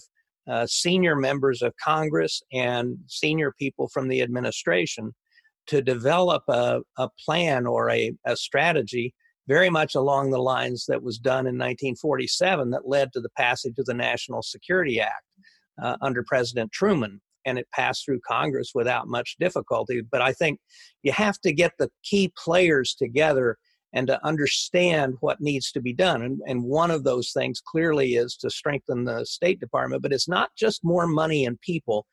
uh, 0.49 0.66
senior 0.66 1.16
members 1.16 1.62
of 1.62 1.75
Congress 1.82 2.42
and 2.52 2.99
senior 3.08 3.52
people 3.58 3.88
from 3.88 4.08
the 4.08 4.23
administration 4.23 5.12
to 5.66 5.82
develop 5.82 6.44
a, 6.49 6.80
a 6.99 7.08
plan 7.25 7.66
or 7.66 7.90
a, 7.90 8.12
a 8.25 8.37
strategy 8.37 9.12
very 9.49 9.70
much 9.70 9.94
along 9.94 10.30
the 10.30 10.38
lines 10.38 10.87
that 10.87 11.02
was 11.02 11.18
done 11.18 11.46
in 11.46 11.54
1947 11.54 12.70
that 12.70 12.88
led 12.88 13.12
to 13.12 13.20
the 13.20 13.30
passage 13.30 13.75
of 13.78 13.87
the 13.87 13.94
National 13.94 14.42
Security 14.42 15.00
Act 15.00 15.25
uh, 15.82 15.96
under 16.00 16.25
President 16.25 16.70
Truman. 16.73 17.20
And 17.46 17.58
it 17.58 17.68
passed 17.72 18.04
through 18.04 18.20
Congress 18.28 18.72
without 18.74 19.08
much 19.08 19.36
difficulty. 19.40 20.02
But 20.02 20.20
I 20.20 20.32
think 20.32 20.58
you 21.02 21.12
have 21.12 21.40
to 21.40 21.52
get 21.52 21.72
the 21.78 21.90
key 22.02 22.32
players 22.44 22.94
together 22.94 23.56
and 23.96 24.06
to 24.08 24.24
understand 24.26 25.14
what 25.20 25.40
needs 25.40 25.72
to 25.72 25.80
be 25.80 25.94
done. 25.94 26.22
And, 26.22 26.40
and 26.46 26.62
one 26.62 26.90
of 26.90 27.02
those 27.04 27.32
things 27.32 27.62
clearly 27.66 28.16
is 28.16 28.36
to 28.36 28.50
strengthen 28.50 29.04
the 29.04 29.24
State 29.24 29.58
Department, 29.58 30.02
but 30.02 30.12
it's 30.12 30.28
not 30.28 30.50
just 30.56 30.84
more 30.84 31.06
money 31.06 31.46
and 31.46 31.58
people. 31.62 32.06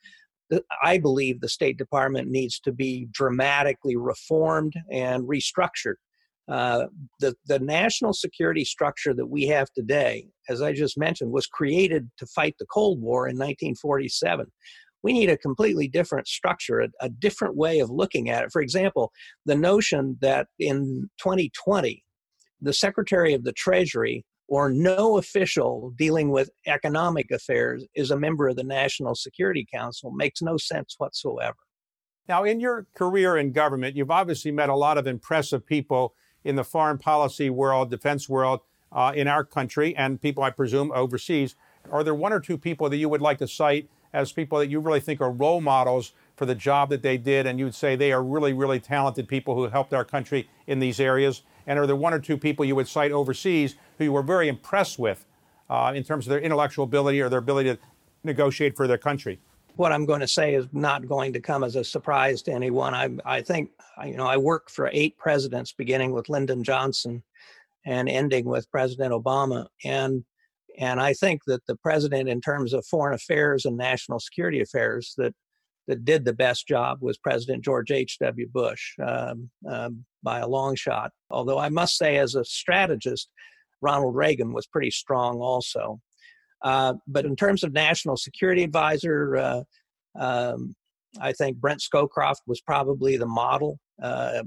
I 0.82 0.98
believe 0.98 1.42
the 1.42 1.50
State 1.50 1.78
Department 1.78 2.30
needs 2.30 2.60
to 2.62 2.72
be 2.72 3.08
dramatically 3.12 3.98
reformed 3.98 4.74
and 4.92 5.24
restructured. 5.28 5.96
Uh, 6.48 6.86
the, 7.20 7.36
the 7.48 7.60
national 7.60 8.14
security 8.14 8.66
structure 8.66 9.14
that 9.14 9.28
we 9.28 9.48
have 9.48 9.68
today, 9.76 10.28
as 10.50 10.62
I 10.62 10.74
just 10.74 10.98
mentioned, 10.98 11.32
was 11.32 11.48
created 11.48 12.10
to 12.18 12.26
fight 12.28 12.56
the 12.60 12.66
Cold 12.66 13.02
War 13.02 13.28
in 13.28 13.36
1947 13.36 14.46
we 15.04 15.14
need 15.14 15.30
a 15.30 15.38
completely 15.38 15.88
different 15.88 16.28
structure, 16.28 16.80
a, 16.80 16.90
a, 17.02 17.10
different 17.10 17.56
way 17.56 17.80
of 17.80 17.90
looking 17.90 18.30
at 18.30 18.44
it. 18.44 18.52
For 18.52 18.62
example, 18.62 19.12
the 19.46 19.56
notion 19.56 20.18
that 20.22 20.48
in 20.58 21.10
2020, 21.20 22.04
the 22.62 22.74
Secretary 22.74 23.34
of 23.34 23.44
the 23.44 23.52
Treasury 23.52 24.26
or 24.48 24.70
no 24.70 25.18
official 25.18 25.94
dealing 25.98 26.30
with 26.30 26.50
economic 26.66 27.32
affairs 27.32 27.86
is 27.96 28.12
a 28.12 28.18
member 28.18 28.48
of 28.48 28.56
the 28.56 28.64
National 28.64 29.16
Security 29.16 29.68
Council 29.72 30.12
makes 30.12 30.42
no 30.42 30.58
sense 30.58 30.96
whatsoever. 30.98 31.58
Now, 32.28 32.46
in 32.46 32.60
your 32.60 32.88
career 32.96 33.38
in 33.38 33.52
government, 33.52 33.98
you've 33.98 34.12
obviously 34.12 34.52
met 34.52 34.70
a 34.70 34.76
lot 34.76 34.98
of 34.98 35.08
impressive 35.08 35.66
people 35.66 36.16
in 36.46 36.56
the 36.56 36.64
foreign 36.64 36.98
policy 36.98 37.50
world, 37.50 37.90
defense 37.90 38.30
world, 38.30 38.62
uh, 38.92 39.12
in 39.16 39.28
our 39.28 39.44
country, 39.44 39.96
and 39.96 40.22
people, 40.22 40.44
I 40.44 40.52
presume, 40.52 40.92
overseas. 40.94 41.56
Are 41.92 42.04
there 42.04 42.16
one 42.16 42.32
or 42.32 42.40
two 42.40 42.58
people 42.58 42.90
that 42.90 42.98
you 42.98 43.10
would 43.10 43.22
like 43.22 43.40
to 43.40 43.48
cite 43.48 43.90
as 44.14 44.32
people 44.32 44.60
that 44.60 44.70
you 44.70 44.80
really 44.80 45.00
think 45.00 45.22
are 45.22 45.32
role 45.32 45.62
models 45.62 46.14
for 46.36 46.46
the 46.46 46.56
job 46.56 46.90
that 46.90 47.02
they 47.02 47.18
did, 47.18 47.46
and 47.46 47.60
you'd 47.60 47.76
say 47.76 47.96
they 47.96 48.12
are 48.12 48.24
really, 48.24 48.54
really 48.54 48.80
talented 48.80 49.28
people 49.28 49.56
who 49.56 49.68
helped 49.68 49.94
our 49.94 50.06
country 50.06 50.50
in 50.68 50.80
these 50.80 51.00
areas? 51.00 51.44
And 51.68 51.80
are 51.80 51.88
there 51.88 51.96
one 51.96 52.14
or 52.14 52.20
two 52.20 52.38
people 52.38 52.66
you 52.66 52.76
would 52.76 52.88
cite 52.88 53.12
overseas 53.12 53.76
who 53.98 54.06
you 54.06 54.12
were 54.12 54.24
very 54.24 54.48
impressed 54.48 55.00
with 55.00 55.26
uh, 55.70 55.94
in 55.96 56.04
terms 56.04 56.26
of 56.26 56.32
their 56.32 56.42
intellectual 56.42 56.86
ability 56.86 57.22
or 57.22 57.30
their 57.30 57.40
ability 57.40 57.76
to 57.76 57.80
negotiate 58.24 58.76
for 58.76 58.88
their 58.88 58.98
country? 58.98 59.40
What 59.76 59.92
I'm 59.92 60.06
going 60.06 60.20
to 60.20 60.28
say 60.28 60.54
is 60.54 60.68
not 60.72 61.08
going 61.08 61.34
to 61.34 61.40
come 61.40 61.64
as 61.64 61.76
a 61.76 61.84
surprise 61.84 62.42
to 62.44 62.52
anyone. 62.52 62.94
I, 62.94 63.10
I 63.26 63.42
think, 63.42 63.72
you 64.06 64.18
know, 64.18 64.28
I 64.28 64.38
worked 64.38 64.70
for 64.70 64.90
eight 64.94 65.18
presidents, 65.18 65.72
beginning 65.72 66.12
with 66.12 66.30
Lyndon 66.30 66.64
Johnson 66.64 67.24
and 67.86 68.08
ending 68.08 68.46
with 68.46 68.70
President 68.72 69.12
Obama. 69.12 69.68
And 69.84 70.24
and 70.80 71.00
I 71.00 71.14
think 71.14 71.42
that 71.48 71.66
the 71.68 71.76
president, 71.76 72.30
in 72.30 72.42
terms 72.42 72.74
of 72.74 72.86
foreign 72.86 73.14
affairs 73.14 73.66
and 73.66 73.78
national 73.78 74.20
security 74.20 74.62
affairs, 74.62 75.14
that 75.18 75.34
that 75.88 76.06
did 76.06 76.26
the 76.26 76.34
best 76.34 76.68
job 76.68 77.00
was 77.02 77.18
President 77.18 77.64
George 77.64 77.92
H.W. 77.92 78.48
Bush 78.54 78.94
um, 79.06 79.50
um, 79.70 80.06
by 80.24 80.40
a 80.40 80.48
long 80.48 80.76
shot. 80.76 81.12
Although 81.30 81.60
I 81.60 81.70
must 81.70 81.98
say, 81.98 82.18
as 82.18 82.36
a 82.36 82.46
strategist, 82.46 83.30
Ronald 83.82 84.16
Reagan 84.16 84.54
was 84.54 84.66
pretty 84.66 84.92
strong 84.92 85.40
also. 85.40 86.00
Uh, 86.62 86.94
but 87.06 87.26
in 87.26 87.36
terms 87.36 87.64
of 87.64 87.74
national 87.74 88.16
security 88.16 88.64
advisor, 88.64 89.36
uh, 89.36 89.64
um, 90.18 90.74
I 91.20 91.34
think 91.34 91.58
Brent 91.58 91.82
Scowcroft 91.82 92.42
was 92.48 92.62
probably 92.62 93.18
the 93.18 93.28
model, 93.28 93.78
uh, 94.02 94.44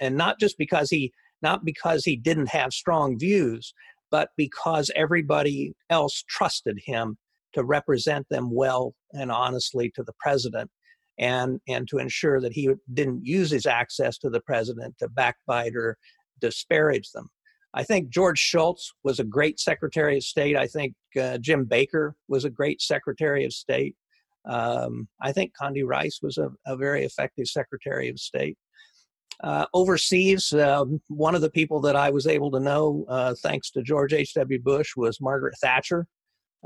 and 0.00 0.16
not 0.16 0.38
just 0.38 0.58
because 0.58 0.90
he 0.90 1.12
not 1.40 1.64
because 1.64 2.04
he 2.04 2.16
didn't 2.16 2.48
have 2.48 2.72
strong 2.72 3.18
views, 3.18 3.72
but 4.10 4.30
because 4.36 4.90
everybody 4.96 5.74
else 5.90 6.24
trusted 6.28 6.78
him 6.84 7.16
to 7.54 7.64
represent 7.64 8.26
them 8.30 8.50
well 8.52 8.94
and 9.12 9.30
honestly 9.32 9.90
to 9.94 10.02
the 10.02 10.12
president 10.18 10.70
and 11.18 11.60
and 11.66 11.88
to 11.88 11.98
ensure 11.98 12.40
that 12.40 12.52
he 12.52 12.70
didn't 12.92 13.24
use 13.24 13.50
his 13.50 13.66
access 13.66 14.18
to 14.18 14.30
the 14.30 14.40
president 14.40 14.96
to 14.98 15.08
backbite 15.08 15.74
or 15.74 15.96
disparage 16.40 17.10
them. 17.12 17.28
I 17.74 17.82
think 17.82 18.08
George 18.08 18.38
Shultz 18.38 18.92
was 19.04 19.20
a 19.20 19.24
great 19.24 19.60
Secretary 19.60 20.16
of 20.16 20.22
State. 20.22 20.56
I 20.56 20.66
think 20.66 20.94
uh, 21.20 21.38
Jim 21.38 21.64
Baker 21.64 22.14
was 22.28 22.44
a 22.44 22.50
great 22.50 22.80
Secretary 22.80 23.44
of 23.44 23.52
State. 23.52 23.94
Um, 24.48 25.08
I 25.20 25.32
think 25.32 25.52
Condi 25.60 25.84
Rice 25.84 26.20
was 26.22 26.38
a, 26.38 26.48
a, 26.66 26.76
very 26.76 27.04
effective 27.04 27.46
Secretary 27.46 28.08
of 28.08 28.18
State. 28.18 28.56
Uh, 29.42 29.66
overseas, 29.72 30.52
uh, 30.52 30.84
one 31.06 31.34
of 31.34 31.40
the 31.40 31.50
people 31.50 31.80
that 31.80 31.94
I 31.94 32.10
was 32.10 32.26
able 32.26 32.50
to 32.50 32.60
know, 32.60 33.04
uh, 33.08 33.34
thanks 33.40 33.70
to 33.70 33.82
George 33.82 34.12
H.W. 34.12 34.60
Bush, 34.60 34.96
was 34.96 35.20
Margaret 35.20 35.54
Thatcher. 35.60 36.06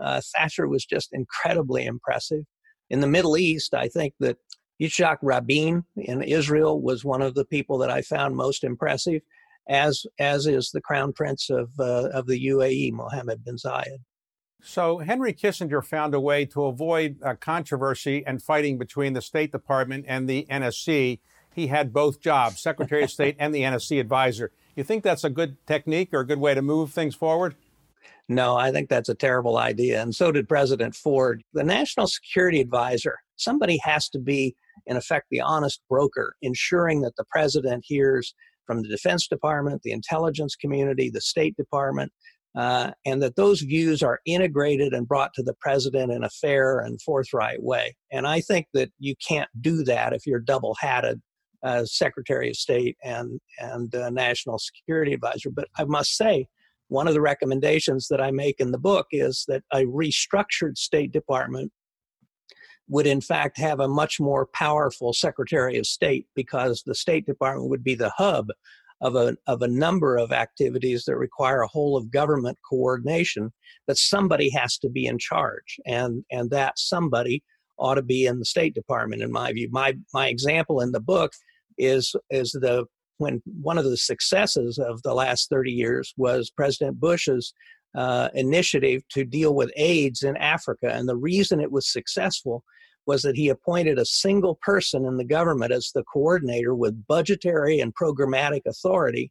Uh, 0.01 0.23
Thatcher 0.35 0.67
was 0.67 0.87
just 0.87 1.11
incredibly 1.13 1.85
impressive. 1.85 2.45
In 2.89 3.01
the 3.01 3.07
Middle 3.07 3.37
East, 3.37 3.75
I 3.75 3.89
think 3.89 4.15
that 4.21 4.39
Yitzhak 4.81 5.19
Rabin 5.21 5.85
in 5.97 6.23
Israel 6.23 6.81
was 6.81 7.05
one 7.05 7.21
of 7.21 7.35
the 7.35 7.45
people 7.45 7.77
that 7.79 7.91
I 7.91 8.01
found 8.01 8.37
most 8.37 8.65
impressive, 8.65 9.21
as 9.69 10.05
as 10.19 10.47
is 10.47 10.71
the 10.71 10.81
Crown 10.81 11.13
Prince 11.13 11.51
of 11.51 11.71
uh, 11.79 12.09
of 12.09 12.27
the 12.27 12.47
UAE, 12.47 12.93
Mohammed 12.93 13.45
bin 13.45 13.57
Zayed. 13.57 13.99
So 14.63 14.99
Henry 14.99 15.35
Kissinger 15.35 15.85
found 15.85 16.15
a 16.15 16.21
way 16.21 16.45
to 16.47 16.65
avoid 16.65 17.19
controversy 17.41 18.25
and 18.27 18.43
fighting 18.43 18.79
between 18.79 19.13
the 19.13 19.21
State 19.21 19.53
Department 19.53 20.05
and 20.09 20.29
the 20.29 20.47
NSC 20.51 21.19
he 21.55 21.69
had 21.69 21.93
both 21.93 22.21
jobs, 22.21 22.61
Secretary 22.61 23.05
of 23.05 23.11
State 23.13 23.37
and 23.39 23.55
the 23.55 23.63
NSC 23.63 24.01
advisor. 24.01 24.51
You 24.77 24.85
think 24.85 25.05
that's 25.05 25.25
a 25.25 25.31
good 25.31 25.57
technique 25.67 26.11
or 26.13 26.21
a 26.21 26.27
good 26.27 26.39
way 26.39 26.55
to 26.55 26.63
move 26.63 26.93
things 26.93 27.15
forward? 27.15 27.55
No, 28.29 28.57
I 28.57 28.71
think 28.71 28.89
that's 28.89 29.09
a 29.09 29.15
terrible 29.15 29.59
idea. 29.59 30.01
And 30.01 30.15
so 30.15 30.33
did 30.33 30.49
President 30.49 30.95
Ford. 30.95 31.43
The 31.53 31.65
National 31.65 32.07
Security 32.07 32.61
Advisor, 32.61 33.19
somebody 33.37 33.79
has 33.83 34.09
to 34.11 34.19
be, 34.19 34.55
in 34.87 34.97
effect, 34.97 35.27
the 35.31 35.41
honest 35.41 35.81
broker, 35.89 36.35
ensuring 36.41 37.03
that 37.03 37.17
the 37.17 37.25
president 37.31 37.85
hears 37.87 38.35
from 38.67 38.83
the 38.83 38.89
Defense 38.89 39.27
Department, 39.29 39.83
the 39.83 39.93
intelligence 39.93 40.57
community, 40.57 41.11
the 41.11 41.21
State 41.21 41.57
Department, 41.57 42.13
uh, 42.57 42.93
and 43.05 43.23
that 43.23 43.37
those 43.37 43.61
views 43.63 44.03
are 44.03 44.21
integrated 44.25 44.93
and 44.93 45.09
brought 45.09 45.35
to 45.35 45.43
the 45.43 45.55
president 45.61 46.13
in 46.13 46.23
a 46.23 46.31
fair 46.31 46.79
and 46.79 47.01
forthright 47.03 47.63
way. 47.63 47.95
And 48.11 48.27
I 48.27 48.41
think 48.41 48.67
that 48.75 48.91
you 48.99 49.15
can't 49.27 49.51
do 49.61 49.83
that 49.85 50.13
if 50.13 50.27
you're 50.27 50.41
double 50.41 50.77
hatted 50.81 51.21
as 51.65 51.97
Secretary 51.97 52.51
of 52.51 52.57
State 52.57 52.97
and 53.05 53.41
and 53.59 53.95
uh, 53.95 54.11
National 54.11 54.59
Security 54.59 55.13
Advisor. 55.13 55.51
But 55.51 55.69
I 55.77 55.85
must 55.85 56.17
say, 56.17 56.47
one 56.89 57.09
of 57.09 57.15
the 57.15 57.21
recommendations 57.21 58.09
that 58.09 58.21
I 58.21 58.31
make 58.31 58.61
in 58.61 58.73
the 58.73 58.79
book 58.79 59.07
is 59.13 59.45
that 59.49 59.63
a 59.73 59.85
restructured 59.85 60.77
State 60.77 61.13
Department 61.13 61.73
would 62.89 63.07
in 63.07 63.21
fact 63.21 63.59
have 63.59 63.81
a 63.81 63.89
much 63.89 64.21
more 64.21 64.47
powerful 64.53 65.13
Secretary 65.13 65.79
of 65.79 65.87
State 65.87 66.27
because 66.35 66.83
the 66.85 66.95
State 66.95 67.27
Department 67.27 67.71
would 67.71 67.85
be 67.85 67.95
the 67.95 68.13
hub 68.17 68.49
of 69.01 69.17
a, 69.17 69.37
of 69.47 69.63
a 69.63 69.69
number 69.69 70.17
of 70.17 70.33
activities 70.33 71.05
that 71.05 71.17
require 71.17 71.63
a 71.63 71.69
whole 71.69 71.97
of 71.97 72.11
government 72.11 72.57
coordination, 72.69 73.53
but 73.87 73.97
somebody 73.97 74.49
has 74.51 74.79
to 74.79 74.89
be 74.89 75.07
in 75.07 75.19
charge. 75.19 75.81
And, 75.87 76.25
and 76.31 76.51
that 76.51 76.79
somebody 76.79 77.43
ought 77.79 77.97
to 77.97 78.03
be 78.03 78.27
in 78.27 78.39
the 78.39 78.45
State 78.45 78.75
Department, 78.75 79.23
in 79.23 79.33
my 79.33 79.53
view. 79.53 79.69
My, 79.73 79.95
my 80.15 80.29
example 80.29 80.81
in 80.81 80.93
the 80.93 81.01
book 81.01 81.33
is 81.79 82.15
is 82.31 82.53
the 82.53 82.85
when 83.19 83.43
one 83.45 83.79
of 83.79 83.85
the 83.85 83.97
successes 83.97 84.79
of 84.79 85.03
the 85.03 85.15
last 85.15 85.49
30 85.49 85.71
years 85.71 86.13
was 86.17 86.51
President 86.51 86.99
Bush's 86.99 87.55
uh, 87.95 88.29
initiative 88.35 89.03
to 89.11 89.25
deal 89.25 89.55
with 89.55 89.71
AIDS 89.77 90.23
in 90.23 90.37
Africa. 90.37 90.91
And 90.93 91.09
the 91.09 91.17
reason 91.17 91.61
it 91.61 91.71
was 91.71 91.93
successful 91.93 92.65
was 93.07 93.23
that 93.23 93.37
he 93.37 93.49
appointed 93.49 93.99
a 93.99 94.07
single 94.07 94.59
person 94.63 95.05
in 95.05 95.17
the 95.17 95.25
government 95.25 95.73
as 95.73 95.91
the 95.95 96.05
coordinator 96.05 96.75
with 96.75 97.07
budgetary 97.07 97.81
and 97.81 97.95
programmatic 97.95 98.63
authority. 98.67 99.31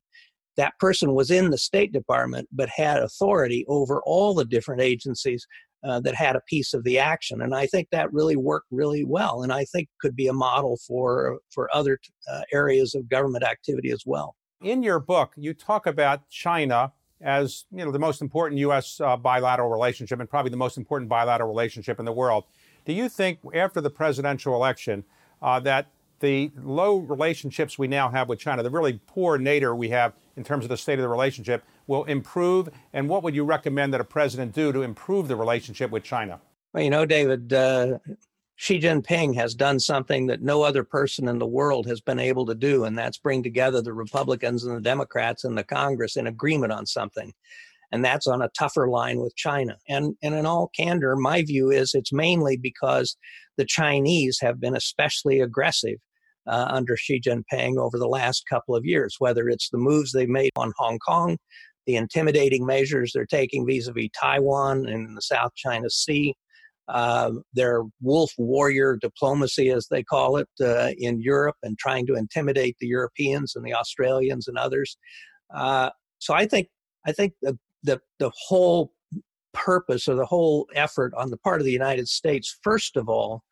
That 0.57 0.77
person 0.79 1.13
was 1.13 1.31
in 1.31 1.49
the 1.49 1.57
State 1.57 1.93
Department 1.93 2.47
but 2.51 2.69
had 2.69 3.01
authority 3.01 3.65
over 3.67 4.01
all 4.05 4.33
the 4.33 4.45
different 4.45 4.81
agencies 4.81 5.45
uh, 5.83 5.99
that 6.01 6.15
had 6.15 6.35
a 6.35 6.41
piece 6.41 6.73
of 6.73 6.83
the 6.83 6.99
action. 6.99 7.41
And 7.41 7.55
I 7.55 7.65
think 7.65 7.89
that 7.91 8.11
really 8.13 8.35
worked 8.35 8.67
really 8.71 9.03
well, 9.03 9.43
and 9.43 9.51
I 9.51 9.65
think 9.65 9.89
could 9.99 10.15
be 10.15 10.27
a 10.27 10.33
model 10.33 10.77
for 10.87 11.39
for 11.49 11.69
other 11.75 11.99
uh, 12.31 12.41
areas 12.53 12.95
of 12.95 13.09
government 13.09 13.43
activity 13.43 13.91
as 13.91 14.03
well. 14.05 14.35
In 14.61 14.83
your 14.83 14.99
book, 14.99 15.33
you 15.37 15.53
talk 15.53 15.87
about 15.87 16.29
China 16.29 16.91
as 17.21 17.65
you 17.71 17.83
know 17.85 17.91
the 17.91 17.99
most 17.99 18.21
important 18.21 18.59
U.S. 18.59 18.99
Uh, 18.99 19.17
bilateral 19.17 19.69
relationship 19.69 20.19
and 20.19 20.29
probably 20.29 20.51
the 20.51 20.57
most 20.57 20.77
important 20.77 21.09
bilateral 21.09 21.49
relationship 21.49 21.99
in 21.99 22.05
the 22.05 22.11
world. 22.11 22.45
Do 22.85 22.93
you 22.93 23.09
think 23.09 23.39
after 23.53 23.81
the 23.81 23.89
presidential 23.89 24.55
election 24.55 25.03
uh, 25.41 25.59
that 25.61 25.87
the 26.19 26.51
low 26.63 26.97
relationships 26.97 27.77
we 27.77 27.87
now 27.87 28.09
have 28.09 28.29
with 28.29 28.39
China, 28.39 28.63
the 28.63 28.69
really 28.69 28.99
poor 29.07 29.37
nadir 29.37 29.75
we 29.75 29.89
have 29.89 30.13
in 30.37 30.43
terms 30.43 30.63
of 30.63 30.69
the 30.69 30.77
state 30.77 30.99
of 30.99 31.03
the 31.03 31.09
relationship, 31.09 31.63
will 31.91 32.05
improve? 32.05 32.69
And 32.93 33.09
what 33.09 33.21
would 33.21 33.35
you 33.35 33.43
recommend 33.43 33.93
that 33.93 33.99
a 34.01 34.05
president 34.05 34.53
do 34.53 34.71
to 34.71 34.81
improve 34.81 35.27
the 35.27 35.35
relationship 35.35 35.91
with 35.91 36.03
China? 36.03 36.39
Well, 36.73 36.83
you 36.83 36.89
know, 36.89 37.05
David, 37.05 37.51
uh, 37.51 37.99
Xi 38.55 38.79
Jinping 38.79 39.35
has 39.35 39.53
done 39.53 39.77
something 39.77 40.27
that 40.27 40.41
no 40.41 40.63
other 40.63 40.85
person 40.85 41.27
in 41.27 41.37
the 41.37 41.45
world 41.45 41.85
has 41.87 41.99
been 41.99 42.19
able 42.19 42.45
to 42.45 42.55
do, 42.55 42.85
and 42.85 42.97
that's 42.97 43.17
bring 43.17 43.43
together 43.43 43.81
the 43.81 43.91
Republicans 43.91 44.63
and 44.63 44.77
the 44.77 44.81
Democrats 44.81 45.43
in 45.43 45.55
the 45.55 45.65
Congress 45.65 46.15
in 46.15 46.27
agreement 46.27 46.71
on 46.71 46.85
something. 46.85 47.33
And 47.91 48.05
that's 48.05 48.25
on 48.25 48.41
a 48.41 48.49
tougher 48.57 48.87
line 48.87 49.19
with 49.19 49.35
China. 49.35 49.75
And, 49.89 50.15
and 50.23 50.33
in 50.33 50.45
all 50.45 50.71
candor, 50.73 51.17
my 51.17 51.41
view 51.41 51.71
is 51.71 51.93
it's 51.93 52.13
mainly 52.13 52.55
because 52.55 53.17
the 53.57 53.65
Chinese 53.65 54.39
have 54.41 54.61
been 54.61 54.77
especially 54.77 55.41
aggressive 55.41 55.97
uh, 56.47 56.67
under 56.69 56.95
Xi 56.95 57.19
Jinping 57.19 57.77
over 57.77 57.97
the 57.97 58.07
last 58.07 58.45
couple 58.49 58.77
of 58.77 58.85
years, 58.85 59.15
whether 59.19 59.49
it's 59.49 59.69
the 59.69 59.77
moves 59.77 60.13
they've 60.13 60.29
made 60.29 60.51
on 60.55 60.71
Hong 60.77 60.99
Kong, 60.99 61.37
the 61.85 61.95
intimidating 61.95 62.65
measures 62.65 63.11
they're 63.13 63.25
taking 63.25 63.65
vis 63.65 63.87
a 63.87 63.93
vis 63.93 64.09
Taiwan 64.19 64.85
and 64.85 65.15
the 65.15 65.21
South 65.21 65.53
China 65.55 65.89
Sea, 65.89 66.35
uh, 66.87 67.31
their 67.53 67.83
wolf 68.01 68.31
warrior 68.37 68.97
diplomacy, 68.97 69.69
as 69.69 69.87
they 69.89 70.03
call 70.03 70.37
it, 70.37 70.49
uh, 70.61 70.91
in 70.97 71.21
Europe 71.21 71.55
and 71.63 71.77
trying 71.77 72.05
to 72.07 72.15
intimidate 72.15 72.75
the 72.79 72.87
Europeans 72.87 73.55
and 73.55 73.65
the 73.65 73.73
Australians 73.73 74.47
and 74.47 74.57
others. 74.57 74.97
Uh, 75.53 75.89
so 76.19 76.33
I 76.33 76.45
think 76.45 76.67
I 77.05 77.11
think 77.11 77.33
the, 77.41 77.57
the 77.83 77.99
the 78.19 78.31
whole 78.47 78.93
purpose 79.53 80.07
or 80.07 80.15
the 80.15 80.25
whole 80.25 80.67
effort 80.75 81.13
on 81.15 81.29
the 81.29 81.37
part 81.37 81.61
of 81.61 81.65
the 81.65 81.71
United 81.71 82.07
States, 82.07 82.57
first 82.63 82.95
of 82.95 83.09
all, 83.09 83.43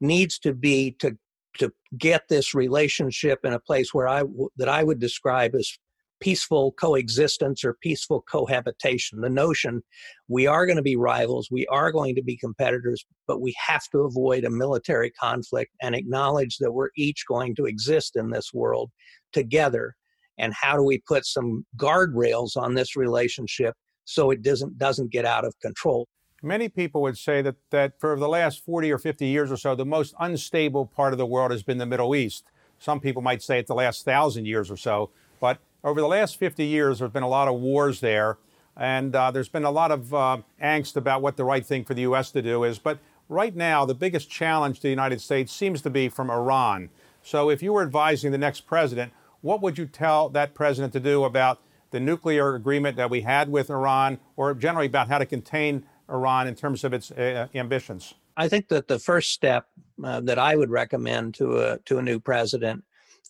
needs 0.00 0.38
to 0.40 0.52
be 0.52 0.92
to 1.00 1.16
to 1.58 1.72
get 1.96 2.28
this 2.28 2.54
relationship 2.54 3.40
in 3.44 3.52
a 3.52 3.60
place 3.60 3.94
where 3.94 4.08
I 4.08 4.24
that 4.56 4.68
I 4.68 4.84
would 4.84 4.98
describe 4.98 5.54
as 5.54 5.78
peaceful 6.24 6.72
coexistence 6.72 7.62
or 7.64 7.76
peaceful 7.82 8.22
cohabitation. 8.22 9.20
The 9.20 9.28
notion 9.28 9.82
we 10.26 10.46
are 10.46 10.64
going 10.64 10.78
to 10.78 10.82
be 10.82 10.96
rivals, 10.96 11.48
we 11.50 11.66
are 11.66 11.92
going 11.92 12.14
to 12.14 12.22
be 12.22 12.34
competitors, 12.34 13.04
but 13.26 13.42
we 13.42 13.54
have 13.66 13.82
to 13.90 13.98
avoid 13.98 14.44
a 14.44 14.50
military 14.50 15.10
conflict 15.10 15.72
and 15.82 15.94
acknowledge 15.94 16.56
that 16.58 16.72
we're 16.72 16.88
each 16.96 17.24
going 17.28 17.54
to 17.56 17.66
exist 17.66 18.16
in 18.16 18.30
this 18.30 18.54
world 18.54 18.90
together. 19.34 19.94
And 20.38 20.54
how 20.54 20.78
do 20.78 20.82
we 20.82 21.02
put 21.06 21.26
some 21.26 21.66
guardrails 21.76 22.56
on 22.56 22.72
this 22.72 22.96
relationship 22.96 23.74
so 24.06 24.30
it 24.30 24.40
doesn't 24.40 24.78
doesn't 24.78 25.12
get 25.12 25.26
out 25.26 25.44
of 25.44 25.54
control? 25.60 26.08
Many 26.42 26.70
people 26.70 27.02
would 27.02 27.18
say 27.18 27.42
that, 27.42 27.56
that 27.70 28.00
for 28.00 28.18
the 28.18 28.28
last 28.28 28.64
40 28.64 28.90
or 28.90 28.98
50 28.98 29.26
years 29.26 29.52
or 29.52 29.58
so, 29.58 29.74
the 29.74 29.84
most 29.84 30.14
unstable 30.18 30.86
part 30.86 31.12
of 31.12 31.18
the 31.18 31.26
world 31.26 31.50
has 31.50 31.62
been 31.62 31.76
the 31.76 31.86
Middle 31.86 32.16
East. 32.16 32.44
Some 32.78 32.98
people 32.98 33.20
might 33.20 33.42
say 33.42 33.58
it 33.58 33.66
the 33.66 33.74
last 33.74 34.06
thousand 34.06 34.46
years 34.46 34.70
or 34.70 34.76
so. 34.78 35.10
But 35.40 35.58
over 35.84 36.00
the 36.00 36.08
last 36.08 36.38
50 36.38 36.64
years, 36.64 36.98
there's 36.98 37.12
been 37.12 37.22
a 37.22 37.28
lot 37.28 37.46
of 37.46 37.60
wars 37.60 38.00
there. 38.00 38.38
And 38.76 39.14
uh, 39.14 39.30
there's 39.30 39.48
been 39.48 39.64
a 39.64 39.70
lot 39.70 39.92
of 39.92 40.12
uh, 40.12 40.38
angst 40.60 40.96
about 40.96 41.22
what 41.22 41.36
the 41.36 41.44
right 41.44 41.64
thing 41.64 41.84
for 41.84 41.94
the 41.94 42.02
U.S. 42.02 42.32
to 42.32 42.42
do 42.42 42.64
is. 42.64 42.78
But 42.78 42.98
right 43.28 43.54
now, 43.54 43.84
the 43.84 43.94
biggest 43.94 44.28
challenge 44.28 44.78
to 44.78 44.82
the 44.82 44.90
United 44.90 45.20
States 45.20 45.52
seems 45.52 45.80
to 45.82 45.90
be 45.90 46.08
from 46.08 46.30
Iran. 46.30 46.90
So 47.22 47.50
if 47.50 47.62
you 47.62 47.72
were 47.72 47.82
advising 47.82 48.32
the 48.32 48.38
next 48.38 48.62
president, 48.62 49.12
what 49.42 49.60
would 49.60 49.78
you 49.78 49.86
tell 49.86 50.28
that 50.30 50.54
president 50.54 50.92
to 50.94 51.00
do 51.00 51.22
about 51.22 51.60
the 51.90 52.00
nuclear 52.00 52.56
agreement 52.56 52.96
that 52.96 53.10
we 53.10 53.20
had 53.20 53.48
with 53.48 53.70
Iran, 53.70 54.18
or 54.36 54.52
generally 54.54 54.86
about 54.86 55.06
how 55.06 55.18
to 55.18 55.26
contain 55.26 55.84
Iran 56.08 56.48
in 56.48 56.56
terms 56.56 56.82
of 56.82 56.92
its 56.92 57.12
uh, 57.12 57.46
ambitions? 57.54 58.14
I 58.36 58.48
think 58.48 58.66
that 58.68 58.88
the 58.88 58.98
first 58.98 59.32
step 59.32 59.68
uh, 60.02 60.20
that 60.22 60.38
I 60.38 60.56
would 60.56 60.70
recommend 60.70 61.34
to 61.34 61.60
a 61.60 61.78
to 61.84 61.98
a 61.98 62.02
new 62.02 62.18
president 62.18 62.82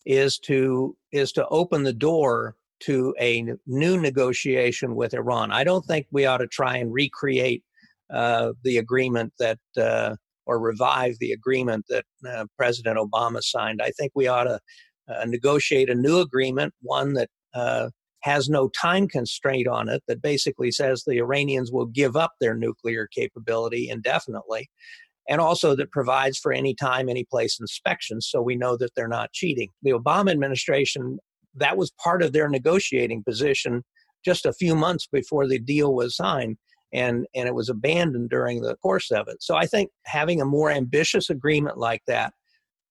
is 0.07 0.39
to 0.39 0.97
is 1.13 1.33
to 1.33 1.47
open 1.49 1.83
the 1.83 1.93
door 1.93 2.57
to 2.81 3.15
a 3.21 3.45
new 3.67 3.99
negotiation 4.01 4.95
with 4.95 5.15
Iran. 5.15 5.51
I 5.53 5.65
don't 5.65 5.85
think 5.87 6.07
we 6.11 6.27
ought 6.27 6.39
to 6.39 6.47
try 6.47 6.77
and 6.77 6.93
recreate 6.93 7.63
uh, 8.13 8.53
the 8.63 8.79
agreement 8.79 9.33
that 9.39 9.59
uh, 9.77 10.17
or 10.47 10.59
revive 10.59 11.17
the 11.21 11.33
agreement 11.33 11.87
that 11.89 12.05
uh, 12.29 12.45
President 12.59 12.99
Obama 12.99 13.43
signed. 13.43 13.81
I 13.83 13.91
think 13.91 14.13
we 14.15 14.27
ought 14.27 14.45
to 14.45 14.61
uh, 15.09 15.25
negotiate 15.25 15.89
a 15.89 15.95
new 15.95 16.21
agreement, 16.21 16.75
one 16.83 17.15
that 17.15 17.31
has 18.21 18.49
no 18.49 18.69
time 18.69 19.07
constraint 19.07 19.69
on 19.69 19.87
it 19.89 20.03
that 20.09 20.23
basically 20.23 20.71
says 20.71 21.05
the 21.07 21.19
Iranians 21.19 21.71
will 21.71 21.85
give 21.87 22.17
up 22.17 22.33
their 22.41 22.55
nuclear 22.55 23.07
capability 23.07 23.91
indefinitely, 23.91 24.71
and 25.29 25.41
also 25.41 25.75
that 25.77 25.91
provides 25.91 26.39
for 26.39 26.53
any 26.53 26.75
time, 26.75 27.09
any 27.09 27.25
place 27.25 27.59
inspections 27.59 28.29
so 28.31 28.43
we 28.43 28.57
know 28.57 28.77
that 28.77 28.91
they're 28.95 29.09
not 29.09 29.33
cheating. 29.33 29.71
The 29.83 29.93
Obama 29.93 30.31
administration, 30.31 31.19
that 31.55 31.77
was 31.77 31.93
part 32.03 32.23
of 32.23 32.33
their 32.33 32.49
negotiating 32.49 33.25
position 33.25 33.83
just 34.25 34.47
a 34.47 34.53
few 34.53 34.75
months 34.75 35.07
before 35.11 35.47
the 35.47 35.59
deal 35.59 35.95
was 35.95 36.17
signed. 36.17 36.57
And, 36.93 37.27
and 37.35 37.49
it 37.49 37.55
was 37.55 37.69
abandoned 37.69 38.31
during 38.31 38.63
the 38.63 38.77
course 38.77 39.11
of 39.11 39.27
it. 39.27 39.43
So 39.43 39.57
I 39.57 39.67
think 39.67 39.91
having 40.05 40.41
a 40.41 40.47
more 40.47 40.71
ambitious 40.71 41.29
agreement 41.29 41.77
like 41.77 42.03
that 42.07 42.33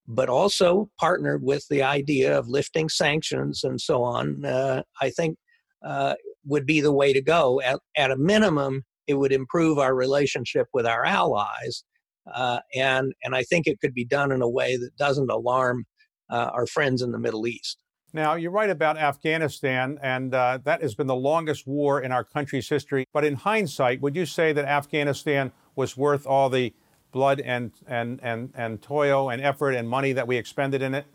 but 0.06 0.28
also 0.28 0.90
partnered 0.98 1.42
with 1.42 1.66
the 1.68 1.82
idea 1.82 2.38
of 2.38 2.48
lifting 2.48 2.88
sanctions 2.88 3.64
and 3.64 3.80
so 3.80 4.02
on, 4.02 4.44
uh, 4.44 4.82
I 5.00 5.10
think 5.10 5.38
uh, 5.84 6.14
would 6.44 6.66
be 6.66 6.80
the 6.80 6.92
way 6.92 7.12
to 7.12 7.22
go. 7.22 7.60
At, 7.62 7.80
at 7.96 8.10
a 8.10 8.16
minimum, 8.16 8.84
it 9.06 9.14
would 9.14 9.32
improve 9.32 9.78
our 9.78 9.94
relationship 9.94 10.66
with 10.72 10.86
our 10.86 11.04
allies. 11.04 11.84
Uh, 12.32 12.60
and, 12.74 13.12
and 13.22 13.34
I 13.34 13.42
think 13.42 13.66
it 13.66 13.80
could 13.80 13.94
be 13.94 14.04
done 14.04 14.32
in 14.32 14.42
a 14.42 14.48
way 14.48 14.76
that 14.76 14.96
doesn't 14.96 15.30
alarm 15.30 15.84
uh, 16.30 16.50
our 16.52 16.66
friends 16.66 17.02
in 17.02 17.12
the 17.12 17.18
Middle 17.18 17.46
East. 17.46 17.78
Now, 18.12 18.34
you're 18.34 18.52
right 18.52 18.70
about 18.70 18.96
Afghanistan, 18.96 19.98
and 20.00 20.32
uh, 20.32 20.60
that 20.64 20.82
has 20.82 20.94
been 20.94 21.08
the 21.08 21.16
longest 21.16 21.66
war 21.66 22.00
in 22.00 22.12
our 22.12 22.22
country's 22.22 22.68
history. 22.68 23.06
But 23.12 23.24
in 23.24 23.34
hindsight, 23.34 24.00
would 24.02 24.14
you 24.14 24.24
say 24.24 24.52
that 24.52 24.64
Afghanistan 24.64 25.50
was 25.74 25.96
worth 25.96 26.24
all 26.24 26.48
the 26.48 26.72
blood 27.10 27.40
and, 27.40 27.72
and, 27.88 28.20
and, 28.22 28.52
and 28.54 28.80
toil 28.80 29.30
and 29.30 29.42
effort 29.42 29.72
and 29.72 29.88
money 29.88 30.12
that 30.12 30.28
we 30.28 30.36
expended 30.36 30.80
in 30.80 30.94
it? 30.94 31.06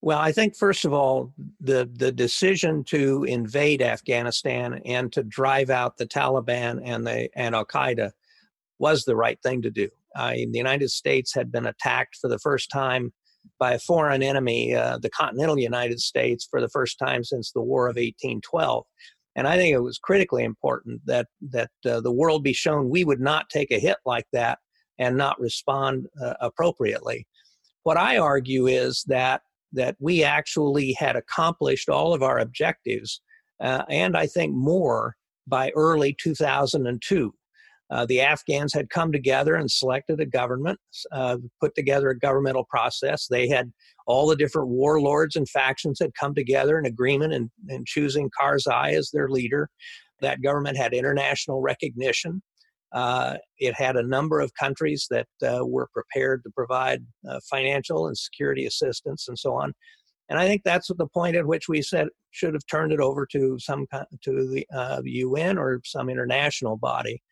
Well, 0.00 0.18
I 0.18 0.30
think 0.30 0.54
first 0.54 0.84
of 0.84 0.92
all, 0.92 1.32
the 1.60 1.90
the 1.92 2.12
decision 2.12 2.84
to 2.84 3.24
invade 3.24 3.82
Afghanistan 3.82 4.80
and 4.84 5.12
to 5.12 5.24
drive 5.24 5.70
out 5.70 5.96
the 5.96 6.06
Taliban 6.06 6.80
and 6.84 7.04
the 7.04 7.28
and 7.36 7.54
Al 7.54 7.64
Qaeda 7.64 8.12
was 8.78 9.04
the 9.04 9.16
right 9.16 9.38
thing 9.42 9.62
to 9.62 9.70
do. 9.70 9.88
Uh, 10.16 10.32
the 10.32 10.50
United 10.52 10.90
States 10.90 11.34
had 11.34 11.52
been 11.52 11.66
attacked 11.66 12.16
for 12.20 12.28
the 12.28 12.38
first 12.38 12.70
time 12.70 13.12
by 13.58 13.72
a 13.72 13.78
foreign 13.78 14.22
enemy, 14.22 14.74
uh, 14.74 14.98
the 14.98 15.10
continental 15.10 15.58
United 15.58 16.00
States, 16.00 16.46
for 16.50 16.60
the 16.60 16.68
first 16.68 16.98
time 16.98 17.24
since 17.24 17.52
the 17.52 17.60
War 17.60 17.86
of 17.86 17.96
1812. 17.96 18.84
And 19.36 19.46
I 19.46 19.56
think 19.56 19.72
it 19.72 19.80
was 19.80 19.98
critically 19.98 20.42
important 20.42 21.00
that 21.06 21.28
that 21.50 21.70
uh, 21.86 22.00
the 22.00 22.12
world 22.12 22.42
be 22.42 22.52
shown 22.52 22.88
we 22.88 23.04
would 23.04 23.20
not 23.20 23.48
take 23.48 23.70
a 23.70 23.78
hit 23.78 23.98
like 24.04 24.26
that 24.32 24.58
and 24.98 25.16
not 25.16 25.38
respond 25.38 26.08
uh, 26.20 26.34
appropriately. 26.40 27.26
What 27.84 27.96
I 27.96 28.18
argue 28.18 28.66
is 28.66 29.04
that 29.06 29.42
that 29.72 29.96
we 30.00 30.24
actually 30.24 30.92
had 30.92 31.14
accomplished 31.14 31.88
all 31.88 32.14
of 32.14 32.22
our 32.22 32.38
objectives, 32.38 33.20
uh, 33.60 33.84
and 33.88 34.16
I 34.16 34.26
think 34.26 34.54
more 34.54 35.14
by 35.46 35.70
early 35.76 36.16
2002. 36.20 37.32
Uh, 37.90 38.04
the 38.06 38.20
Afghans 38.20 38.74
had 38.74 38.90
come 38.90 39.12
together 39.12 39.54
and 39.54 39.70
selected 39.70 40.20
a 40.20 40.26
government, 40.26 40.78
uh, 41.10 41.38
put 41.60 41.74
together 41.74 42.10
a 42.10 42.18
governmental 42.18 42.64
process. 42.64 43.26
They 43.26 43.48
had 43.48 43.72
all 44.06 44.26
the 44.26 44.36
different 44.36 44.68
warlords 44.68 45.36
and 45.36 45.48
factions 45.48 45.98
had 46.00 46.14
come 46.14 46.34
together 46.34 46.78
in 46.78 46.84
agreement 46.84 47.32
and, 47.32 47.50
in 47.68 47.84
choosing 47.86 48.30
Karzai 48.38 48.92
as 48.92 49.10
their 49.10 49.28
leader. 49.28 49.70
That 50.20 50.42
government 50.42 50.76
had 50.76 50.92
international 50.92 51.62
recognition. 51.62 52.42
Uh, 52.92 53.36
it 53.58 53.74
had 53.74 53.96
a 53.96 54.02
number 54.02 54.40
of 54.40 54.52
countries 54.54 55.06
that 55.10 55.28
uh, 55.42 55.64
were 55.64 55.88
prepared 55.92 56.42
to 56.42 56.50
provide 56.50 57.00
uh, 57.28 57.38
financial 57.48 58.06
and 58.06 58.16
security 58.16 58.66
assistance 58.66 59.28
and 59.28 59.38
so 59.38 59.54
on. 59.54 59.72
And 60.28 60.38
I 60.38 60.46
think 60.46 60.62
that's 60.62 60.88
the 60.88 61.06
point 61.06 61.36
at 61.36 61.46
which 61.46 61.68
we 61.68 61.80
said 61.80 62.08
should 62.32 62.52
have 62.52 62.66
turned 62.70 62.92
it 62.92 63.00
over 63.00 63.26
to 63.32 63.58
some 63.58 63.86
to 64.22 64.48
the 64.48 64.66
UN 65.04 65.56
or 65.56 65.80
some 65.84 66.10
international 66.10 66.76
body. 66.76 67.22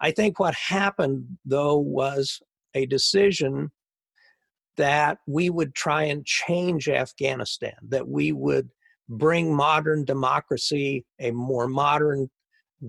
I 0.00 0.10
think 0.10 0.38
what 0.38 0.54
happened 0.54 1.38
though 1.44 1.78
was 1.78 2.40
a 2.74 2.86
decision 2.86 3.70
that 4.76 5.18
we 5.26 5.50
would 5.50 5.74
try 5.74 6.04
and 6.04 6.24
change 6.24 6.88
Afghanistan, 6.88 7.74
that 7.88 8.08
we 8.08 8.32
would 8.32 8.70
bring 9.08 9.54
modern 9.54 10.04
democracy, 10.04 11.04
a 11.20 11.32
more 11.32 11.66
modern 11.66 12.28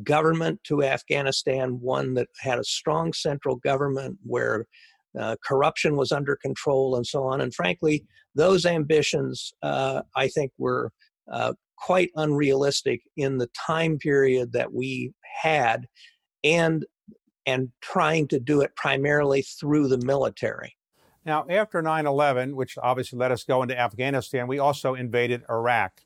government 0.03 0.59
to 0.65 0.83
Afghanistan, 0.83 1.79
one 1.81 2.13
that 2.13 2.27
had 2.39 2.59
a 2.59 2.63
strong 2.63 3.11
central 3.11 3.55
government 3.55 4.17
where 4.23 4.67
uh, 5.19 5.35
corruption 5.43 5.95
was 5.95 6.11
under 6.11 6.35
control 6.35 6.95
and 6.95 7.07
so 7.07 7.23
on. 7.23 7.41
And 7.41 7.53
frankly, 7.53 8.05
those 8.35 8.65
ambitions, 8.65 9.51
uh, 9.63 10.03
I 10.15 10.27
think, 10.27 10.51
were 10.59 10.91
uh, 11.31 11.53
quite 11.77 12.11
unrealistic 12.15 13.01
in 13.17 13.39
the 13.39 13.49
time 13.65 13.97
period 13.97 14.53
that 14.53 14.73
we 14.73 15.11
had, 15.41 15.87
and 16.43 16.85
and 17.49 17.71
trying 17.81 18.27
to 18.27 18.39
do 18.39 18.61
it 18.61 18.75
primarily 18.75 19.41
through 19.41 19.87
the 19.87 19.97
military. 19.97 20.75
Now, 21.25 21.45
after 21.49 21.81
9 21.81 22.05
11, 22.05 22.55
which 22.55 22.77
obviously 22.81 23.17
let 23.17 23.31
us 23.31 23.43
go 23.43 23.63
into 23.63 23.77
Afghanistan, 23.77 24.47
we 24.47 24.59
also 24.59 24.93
invaded 24.93 25.43
Iraq. 25.49 26.01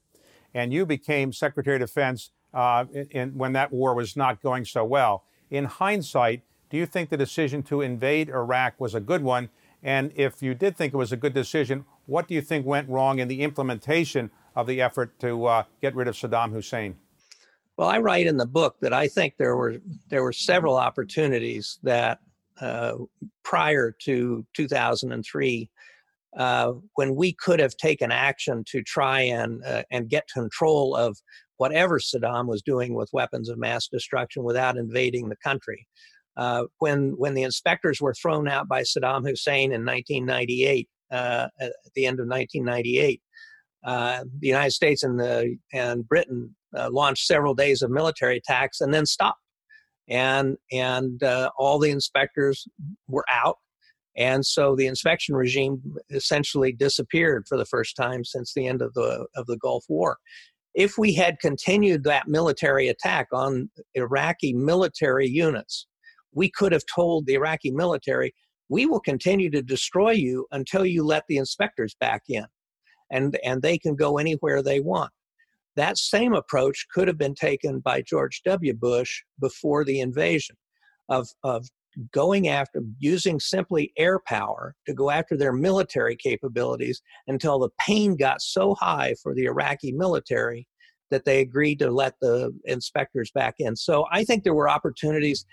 And 0.53 0.71
you 0.71 0.85
became 0.85 1.33
Secretary 1.33 1.75
of 1.75 1.81
Defense 1.81 2.31
uh, 2.53 2.85
in, 2.93 3.07
in, 3.11 3.37
when 3.37 3.53
that 3.53 3.73
war 3.73 3.93
was 3.93 4.15
not 4.15 4.41
going 4.41 4.63
so 4.63 4.85
well. 4.85 5.25
In 5.49 5.65
hindsight, 5.65 6.43
do 6.69 6.77
you 6.77 6.85
think 6.85 7.09
the 7.09 7.17
decision 7.17 7.61
to 7.63 7.81
invade 7.81 8.29
Iraq 8.29 8.79
was 8.79 8.95
a 8.95 8.99
good 9.01 9.21
one? 9.21 9.49
And 9.83 10.13
if 10.15 10.41
you 10.41 10.53
did 10.53 10.77
think 10.77 10.93
it 10.93 10.97
was 10.97 11.11
a 11.11 11.17
good 11.17 11.33
decision, 11.33 11.85
what 12.05 12.27
do 12.27 12.33
you 12.33 12.41
think 12.41 12.65
went 12.65 12.87
wrong 12.89 13.19
in 13.19 13.27
the 13.27 13.41
implementation 13.41 14.31
of 14.55 14.65
the 14.65 14.81
effort 14.81 15.19
to 15.19 15.45
uh, 15.45 15.63
get 15.81 15.93
rid 15.93 16.07
of 16.07 16.15
Saddam 16.15 16.51
Hussein? 16.51 16.95
Well, 17.77 17.89
I 17.89 17.99
write 17.99 18.27
in 18.27 18.37
the 18.37 18.45
book 18.45 18.75
that 18.81 18.93
I 18.93 19.07
think 19.07 19.35
there 19.37 19.55
were 19.55 19.77
there 20.09 20.23
were 20.23 20.33
several 20.33 20.77
opportunities 20.77 21.79
that 21.83 22.19
uh, 22.61 22.93
prior 23.43 23.95
to 24.03 24.45
2003 24.53 25.69
uh, 26.37 26.73
when 26.95 27.15
we 27.15 27.33
could 27.33 27.59
have 27.59 27.75
taken 27.77 28.11
action 28.11 28.63
to 28.67 28.83
try 28.83 29.21
and 29.21 29.63
uh, 29.65 29.83
and 29.91 30.09
get 30.09 30.27
control 30.31 30.95
of 30.95 31.17
whatever 31.57 31.99
Saddam 31.99 32.47
was 32.47 32.61
doing 32.61 32.93
with 32.93 33.09
weapons 33.13 33.49
of 33.49 33.57
mass 33.57 33.87
destruction 33.87 34.43
without 34.43 34.77
invading 34.77 35.29
the 35.29 35.35
country. 35.37 35.87
Uh, 36.37 36.65
when 36.79 37.11
when 37.17 37.33
the 37.33 37.43
inspectors 37.43 38.01
were 38.01 38.13
thrown 38.13 38.47
out 38.47 38.67
by 38.67 38.81
Saddam 38.81 39.27
Hussein 39.27 39.71
in 39.71 39.85
1998, 39.85 40.89
uh, 41.11 41.47
at 41.59 41.71
the 41.95 42.05
end 42.05 42.19
of 42.19 42.27
1998, 42.27 43.21
uh, 43.83 44.23
the 44.39 44.47
United 44.47 44.71
States 44.71 45.03
and 45.03 45.19
the 45.19 45.57
and 45.71 46.07
Britain 46.07 46.55
uh, 46.77 46.89
launched 46.91 47.25
several 47.25 47.53
days 47.53 47.81
of 47.81 47.91
military 47.91 48.37
attacks 48.37 48.81
and 48.81 48.93
then 48.93 49.05
stopped, 49.05 49.39
and 50.07 50.57
and 50.71 51.21
uh, 51.23 51.49
all 51.57 51.79
the 51.79 51.91
inspectors 51.91 52.67
were 53.07 53.25
out, 53.31 53.57
and 54.17 54.45
so 54.45 54.75
the 54.75 54.87
inspection 54.87 55.35
regime 55.35 55.81
essentially 56.11 56.71
disappeared 56.71 57.45
for 57.47 57.57
the 57.57 57.65
first 57.65 57.95
time 57.95 58.23
since 58.23 58.53
the 58.53 58.67
end 58.67 58.81
of 58.81 58.93
the 58.93 59.27
of 59.35 59.45
the 59.47 59.57
Gulf 59.57 59.85
War. 59.89 60.17
If 60.73 60.97
we 60.97 61.13
had 61.13 61.39
continued 61.39 62.03
that 62.05 62.27
military 62.27 62.87
attack 62.87 63.27
on 63.31 63.69
Iraqi 63.93 64.53
military 64.53 65.27
units, 65.27 65.87
we 66.33 66.49
could 66.49 66.71
have 66.71 66.85
told 66.93 67.27
the 67.27 67.35
Iraqi 67.35 67.71
military, 67.71 68.33
"We 68.69 68.85
will 68.85 68.99
continue 68.99 69.49
to 69.51 69.61
destroy 69.61 70.11
you 70.11 70.47
until 70.51 70.85
you 70.85 71.03
let 71.03 71.23
the 71.27 71.37
inspectors 71.37 71.95
back 71.99 72.23
in." 72.27 72.45
and, 73.13 73.37
and 73.45 73.61
they 73.61 73.77
can 73.77 73.95
go 73.95 74.17
anywhere 74.17 74.61
they 74.61 74.79
want. 74.79 75.11
That 75.75 75.97
same 75.97 76.33
approach 76.33 76.85
could 76.93 77.07
have 77.07 77.17
been 77.17 77.35
taken 77.35 77.79
by 77.79 78.01
George 78.01 78.41
W. 78.45 78.73
Bush 78.73 79.23
before 79.39 79.83
the 79.83 79.99
invasion 79.99 80.55
of, 81.09 81.27
of 81.43 81.67
going 82.11 82.47
after 82.47 82.81
using 82.99 83.39
simply 83.39 83.91
air 83.97 84.19
power 84.25 84.75
to 84.87 84.93
go 84.93 85.09
after 85.09 85.37
their 85.37 85.53
military 85.53 86.15
capabilities 86.15 87.01
until 87.27 87.59
the 87.59 87.69
pain 87.79 88.15
got 88.15 88.41
so 88.41 88.75
high 88.75 89.15
for 89.21 89.33
the 89.33 89.45
Iraqi 89.45 89.91
military 89.91 90.67
that 91.11 91.25
they 91.25 91.41
agreed 91.41 91.79
to 91.79 91.91
let 91.91 92.15
the 92.21 92.51
inspectors 92.65 93.29
back 93.35 93.55
in. 93.59 93.75
So 93.75 94.05
I 94.11 94.23
think 94.23 94.43
there 94.43 94.55
were 94.55 94.69
opportunities 94.69 95.45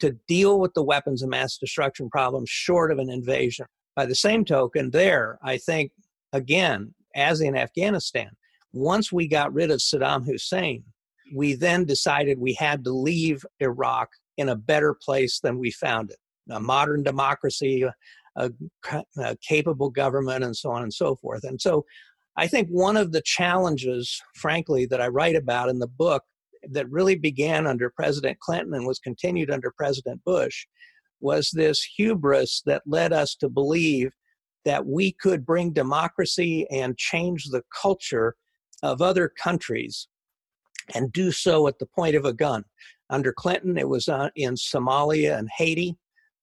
to 0.00 0.16
deal 0.26 0.58
with 0.58 0.72
the 0.74 0.82
weapons 0.82 1.22
of 1.22 1.28
mass 1.28 1.58
destruction 1.58 2.08
problem 2.08 2.44
short 2.46 2.90
of 2.90 2.98
an 2.98 3.10
invasion. 3.10 3.66
By 3.96 4.06
the 4.06 4.14
same 4.14 4.44
token, 4.44 4.90
there, 4.90 5.38
I 5.42 5.58
think 5.58 5.92
again, 6.32 6.94
as 7.14 7.40
in 7.40 7.56
Afghanistan, 7.56 8.30
once 8.74 9.12
we 9.12 9.28
got 9.28 9.52
rid 9.54 9.70
of 9.70 9.78
Saddam 9.78 10.26
Hussein, 10.26 10.84
we 11.34 11.54
then 11.54 11.84
decided 11.84 12.38
we 12.38 12.54
had 12.54 12.84
to 12.84 12.92
leave 12.92 13.44
Iraq 13.60 14.10
in 14.36 14.48
a 14.48 14.56
better 14.56 14.94
place 14.94 15.40
than 15.40 15.58
we 15.58 15.70
found 15.70 16.10
it 16.10 16.18
a 16.50 16.60
modern 16.60 17.02
democracy, 17.02 17.84
a, 18.36 18.52
a, 19.16 19.36
capable 19.36 19.88
government, 19.88 20.44
and 20.44 20.54
so 20.54 20.70
on 20.70 20.82
and 20.82 20.92
so 20.92 21.16
forth. 21.16 21.42
And 21.44 21.58
so 21.58 21.86
I 22.36 22.46
think 22.46 22.68
one 22.68 22.98
of 22.98 23.12
the 23.12 23.22
challenges, 23.22 24.20
frankly, 24.34 24.84
that 24.86 25.00
I 25.00 25.08
write 25.08 25.36
about 25.36 25.70
in 25.70 25.78
the 25.78 25.88
book 25.88 26.22
that 26.70 26.90
really 26.90 27.14
began 27.14 27.66
under 27.66 27.88
President 27.88 28.38
Clinton 28.40 28.74
and 28.74 28.86
was 28.86 28.98
continued 28.98 29.50
under 29.50 29.72
President 29.76 30.22
Bush 30.24 30.66
was 31.20 31.50
this 31.50 31.82
hubris 31.82 32.62
that 32.66 32.82
led 32.86 33.12
us 33.12 33.34
to 33.36 33.48
believe 33.48 34.12
that 34.64 34.84
we 34.84 35.12
could 35.12 35.46
bring 35.46 35.72
democracy 35.72 36.66
and 36.70 36.98
change 36.98 37.46
the 37.46 37.62
culture 37.80 38.34
of 38.84 39.02
other 39.02 39.28
countries 39.28 40.08
and 40.94 41.12
do 41.12 41.32
so 41.32 41.66
at 41.66 41.78
the 41.78 41.86
point 41.86 42.14
of 42.14 42.24
a 42.24 42.32
gun. 42.32 42.64
Under 43.10 43.32
Clinton, 43.32 43.78
it 43.78 43.88
was 43.88 44.08
uh, 44.08 44.28
in 44.36 44.54
Somalia 44.54 45.38
and 45.38 45.48
Haiti, 45.56 45.96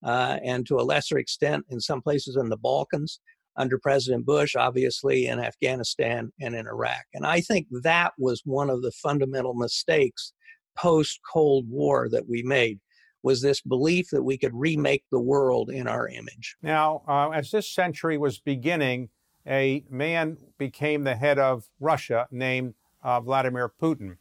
uh, 0.03 0.39
and 0.43 0.65
to 0.67 0.75
a 0.75 0.83
lesser 0.83 1.17
extent 1.17 1.65
in 1.69 1.79
some 1.79 2.01
places 2.01 2.35
in 2.35 2.49
the 2.49 2.57
Balkans. 2.57 3.19
Under 3.57 3.77
President 3.77 4.25
Bush, 4.25 4.55
obviously 4.55 5.27
in 5.27 5.39
Afghanistan 5.39 6.31
and 6.39 6.55
in 6.55 6.67
Iraq. 6.67 7.03
And 7.13 7.25
I 7.25 7.41
think 7.41 7.67
that 7.83 8.13
was 8.17 8.41
one 8.45 8.69
of 8.69 8.81
the 8.81 8.93
fundamental 8.93 9.53
mistakes 9.53 10.33
post 10.77 11.19
Cold 11.31 11.69
War 11.69 12.07
that 12.09 12.29
we 12.29 12.43
made 12.43 12.79
was 13.23 13.41
this 13.41 13.61
belief 13.61 14.07
that 14.11 14.23
we 14.23 14.37
could 14.37 14.53
remake 14.53 15.03
the 15.11 15.19
world 15.19 15.69
in 15.69 15.87
our 15.87 16.07
image. 16.07 16.55
Now, 16.63 17.03
uh, 17.07 17.29
as 17.29 17.51
this 17.51 17.73
century 17.73 18.17
was 18.17 18.39
beginning, 18.39 19.09
a 19.47 19.83
man 19.89 20.37
became 20.57 21.03
the 21.03 21.15
head 21.15 21.39
of 21.39 21.69
Russia 21.79 22.27
named 22.31 22.75
uh, 23.03 23.19
Vladimir 23.19 23.71
Putin. 23.81 24.17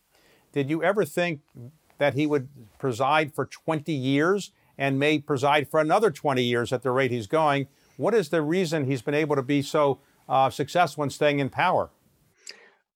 Did 0.52 0.70
you 0.70 0.83
ever 0.83 1.04
think 1.04 1.40
that 1.98 2.14
he 2.14 2.26
would 2.26 2.48
preside 2.78 3.35
for 3.35 3.46
20 3.46 3.92
years 3.92 4.52
and 4.78 4.98
may 4.98 5.18
preside 5.18 5.68
for 5.68 5.80
another 5.80 6.11
20 6.11 6.42
years 6.42 6.72
at 6.72 6.83
the 6.83 6.90
rate 6.90 7.11
he's 7.11 7.26
going? 7.26 7.68
What 7.96 8.14
is 8.14 8.30
the 8.30 8.42
reason 8.42 8.87
he's 8.87 9.02
been 9.02 9.14
able 9.14 9.37
to 9.37 9.42
be 9.42 9.62
so 9.62 10.00
uh, 10.28 10.48
successful 10.50 11.04
in 11.04 11.11
staying 11.11 11.38
in 11.38 11.50
power? 11.50 11.90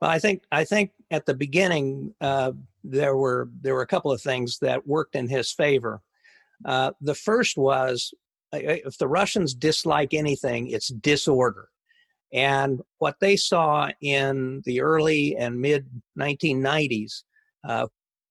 Well, 0.00 0.10
I 0.10 0.18
think 0.18 0.42
I 0.50 0.64
think 0.64 0.92
at 1.10 1.26
the 1.26 1.34
beginning 1.34 2.14
uh, 2.20 2.52
there 2.82 3.16
were 3.16 3.48
there 3.60 3.74
were 3.74 3.82
a 3.82 3.86
couple 3.86 4.10
of 4.10 4.20
things 4.20 4.58
that 4.58 4.86
worked 4.86 5.14
in 5.14 5.28
his 5.28 5.52
favor. 5.52 6.00
Uh, 6.64 6.92
the 7.00 7.14
first 7.14 7.56
was 7.56 8.12
if 8.52 8.98
the 8.98 9.08
Russians 9.08 9.54
dislike 9.54 10.14
anything, 10.14 10.68
it's 10.68 10.88
disorder. 10.88 11.68
And 12.34 12.80
what 12.98 13.14
they 13.20 13.36
saw 13.36 13.90
in 14.02 14.60
the 14.64 14.80
early 14.80 15.36
and 15.36 15.60
mid 15.60 15.86
1990s, 16.18 17.22
uh, 17.66 17.86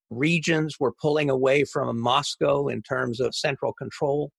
regions 0.09 0.75
were 0.79 0.93
pulling 1.01 1.29
away 1.29 1.63
from 1.63 1.99
Moscow 1.99 2.67
in 2.67 2.83
terms 2.83 3.19
of 3.19 3.33
central 3.33 3.73
control, 3.73 4.31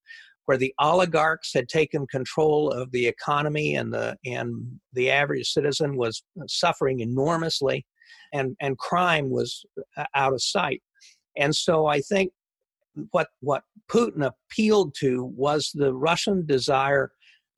where 0.45 0.59
the 0.59 0.75
oligarchs 0.79 1.53
had 1.55 1.69
taken 1.69 2.07
control 2.07 2.71
of 2.71 2.93
the 2.93 3.07
economy 3.07 3.75
and 3.75 3.93
the 3.93 4.17
and 4.27 4.79
the 4.93 5.11
average 5.11 5.49
citizen 5.49 5.97
was 5.97 6.23
suffering 6.47 7.01
enormously 7.01 7.87
and, 8.35 8.57
and 8.61 8.77
crime 8.79 9.31
was 9.31 9.65
uh, 9.97 10.05
out 10.15 10.35
of 10.35 10.43
sight. 10.43 10.83
And 11.37 11.55
so 11.55 11.87
I 11.87 12.01
think 12.01 12.33
what, 13.11 13.29
what 13.41 13.63
Putin 13.91 14.25
appealed 14.27 14.95
to 15.01 15.25
was 15.25 15.71
the 15.75 15.95
Russian 15.95 16.45
desire 16.47 17.13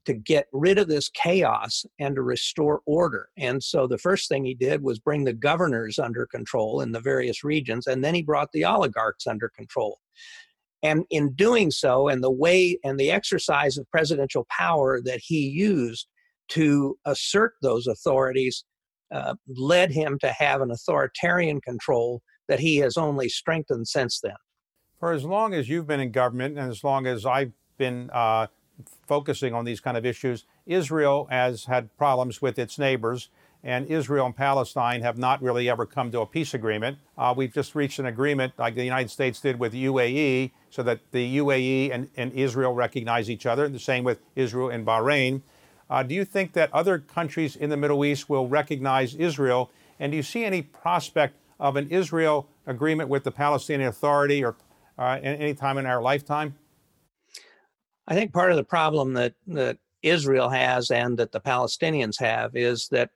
to 0.07 0.15
get 0.15 0.47
rid 0.53 0.79
of 0.79 0.89
this 0.89 1.09
chaos 1.09 1.85
and 1.99 2.15
to 2.17 2.23
restore 2.23 2.81
order. 2.87 3.29
And 3.37 3.63
so 3.63 3.87
the 3.87 3.99
first 3.99 4.29
thing 4.29 4.45
he 4.45 4.55
did 4.55 4.83
was 4.83 4.99
bring 4.99 5.25
the 5.25 5.33
governors 5.33 5.99
under 5.99 6.27
control 6.27 6.81
in 6.81 6.93
the 6.93 7.01
various 7.01 7.45
regions, 7.45 7.87
and 7.87 8.03
then 8.03 8.15
he 8.15 8.23
brought 8.23 8.53
the 8.53 8.65
oligarchs 8.65 9.27
under 9.27 9.49
control. 9.49 9.99
And 10.83 11.05
in 11.11 11.33
doing 11.35 11.71
so, 11.71 12.09
and 12.09 12.23
the 12.23 12.31
way 12.31 12.79
and 12.85 12.99
the 12.99 13.11
exercise 13.11 13.77
of 13.77 13.91
presidential 13.91 14.47
power 14.51 15.01
that 15.03 15.21
he 15.23 15.49
used 15.49 16.07
to 16.49 16.97
assert 17.05 17.55
those 17.63 17.87
authorities 17.87 18.65
uh, 19.13 19.35
led 19.49 19.91
him 19.91 20.19
to 20.21 20.33
have 20.33 20.61
an 20.61 20.71
authoritarian 20.71 21.61
control 21.61 22.23
that 22.49 22.61
he 22.61 22.77
has 22.77 22.97
only 22.97 23.29
strengthened 23.29 23.89
since 23.89 24.21
then. 24.21 24.37
For 25.01 25.13
as 25.13 25.25
long 25.25 25.55
as 25.55 25.69
you've 25.69 25.87
been 25.87 26.01
in 26.01 26.11
government 26.11 26.59
and 26.59 26.71
as 26.71 26.83
long 26.83 27.07
as 27.07 27.27
I've 27.27 27.53
been 27.79 28.11
uh, 28.13 28.47
focusing 29.07 29.55
on 29.55 29.65
these 29.65 29.81
kind 29.81 29.97
of 29.97 30.05
issues, 30.05 30.45
Israel 30.67 31.27
has 31.31 31.65
had 31.65 31.97
problems 31.97 32.43
with 32.43 32.59
its 32.59 32.79
neighbors, 32.79 33.29
and 33.65 33.87
Israel 33.87 34.27
and 34.27 34.37
Palestine 34.37 35.03
have 35.03 35.19
not 35.19 35.43
really 35.43 35.69
ever 35.69 35.87
come 35.87 36.11
to 36.13 36.21
a 36.21 36.27
peace 36.27 36.55
agreement. 36.55 36.99
Uh, 37.17 37.35
we've 37.37 37.53
just 37.53 37.75
reached 37.75 37.99
an 37.99 38.07
agreement, 38.07 38.53
like 38.59 38.75
the 38.75 38.85
United 38.85 39.11
States 39.11 39.41
did 39.41 39.59
with 39.59 39.73
UAE, 39.73 40.51
so 40.71 40.83
that 40.83 41.01
the 41.13 41.39
UAE 41.39 41.93
and, 41.93 42.09
and 42.17 42.33
Israel 42.33 42.75
recognize 42.75 43.31
each 43.31 43.47
other, 43.47 43.65
and 43.65 43.75
the 43.75 43.81
same 43.81 44.05
with 44.05 44.21
Israel 44.35 44.71
and 44.71 44.87
Bahrain. 44.87 45.43
Uh, 45.89 46.03
do 46.03 46.15
you 46.15 46.25
think 46.25 46.53
that 46.53 46.73
other 46.73 46.99
countries 46.99 47.57
in 47.57 47.71
the 47.71 47.77
Middle 47.77 48.05
East 48.05 48.29
will 48.29 48.49
recognize 48.49 49.15
Israel? 49.15 49.71
And 49.99 50.13
do 50.13 50.17
you 50.17 50.23
see 50.23 50.45
any 50.45 50.63
prospect 50.63 51.35
of 51.59 51.77
an 51.77 51.89
Israel 51.89 52.49
agreement 52.67 53.09
with 53.09 53.25
the 53.25 53.31
Palestinian 53.31 53.89
Authority 53.89 54.45
or 54.45 54.57
uh, 54.99 55.19
any 55.23 55.55
time 55.55 55.79
in 55.79 55.87
our 55.87 56.03
lifetime? 56.03 56.55
I 58.09 58.15
think 58.15 58.33
part 58.33 58.51
of 58.51 58.57
the 58.57 58.65
problem 58.65 59.15
that, 59.15 59.35
that 59.49 59.79
Israel 60.03 60.49
has 60.49 60.91
and 60.91 61.19
that 61.19 61.33
the 61.33 61.41
Palestinians 61.41 62.21
have 62.21 62.55
is 62.55 62.89
that, 62.91 63.11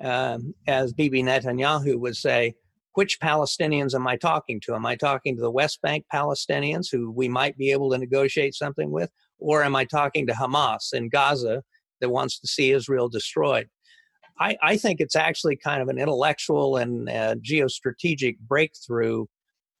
um, 0.00 0.54
as 0.66 0.92
Bibi 0.92 1.22
Netanyahu 1.22 1.98
would 1.98 2.16
say, 2.16 2.54
which 2.94 3.20
Palestinians 3.20 3.94
am 3.94 4.06
I 4.06 4.16
talking 4.16 4.60
to? 4.60 4.74
Am 4.74 4.84
I 4.84 4.96
talking 4.96 5.36
to 5.36 5.42
the 5.42 5.50
West 5.50 5.80
Bank 5.80 6.04
Palestinians 6.12 6.88
who 6.90 7.10
we 7.10 7.28
might 7.28 7.56
be 7.56 7.70
able 7.70 7.90
to 7.90 7.98
negotiate 7.98 8.54
something 8.54 8.90
with? 8.90 9.10
Or 9.38 9.62
am 9.62 9.74
I 9.74 9.84
talking 9.84 10.26
to 10.26 10.34
Hamas 10.34 10.92
in 10.92 11.08
Gaza 11.08 11.62
that 12.02 12.10
wants 12.10 12.38
to 12.40 12.46
see 12.46 12.72
Israel 12.72 13.08
destroyed. 13.08 13.70
I, 14.38 14.56
I 14.62 14.76
think 14.76 15.00
it's 15.00 15.16
actually 15.16 15.56
kind 15.56 15.80
of 15.80 15.88
an 15.88 15.98
intellectual 15.98 16.76
and 16.76 17.08
uh, 17.08 17.36
geostrategic 17.36 18.36
breakthrough 18.40 19.24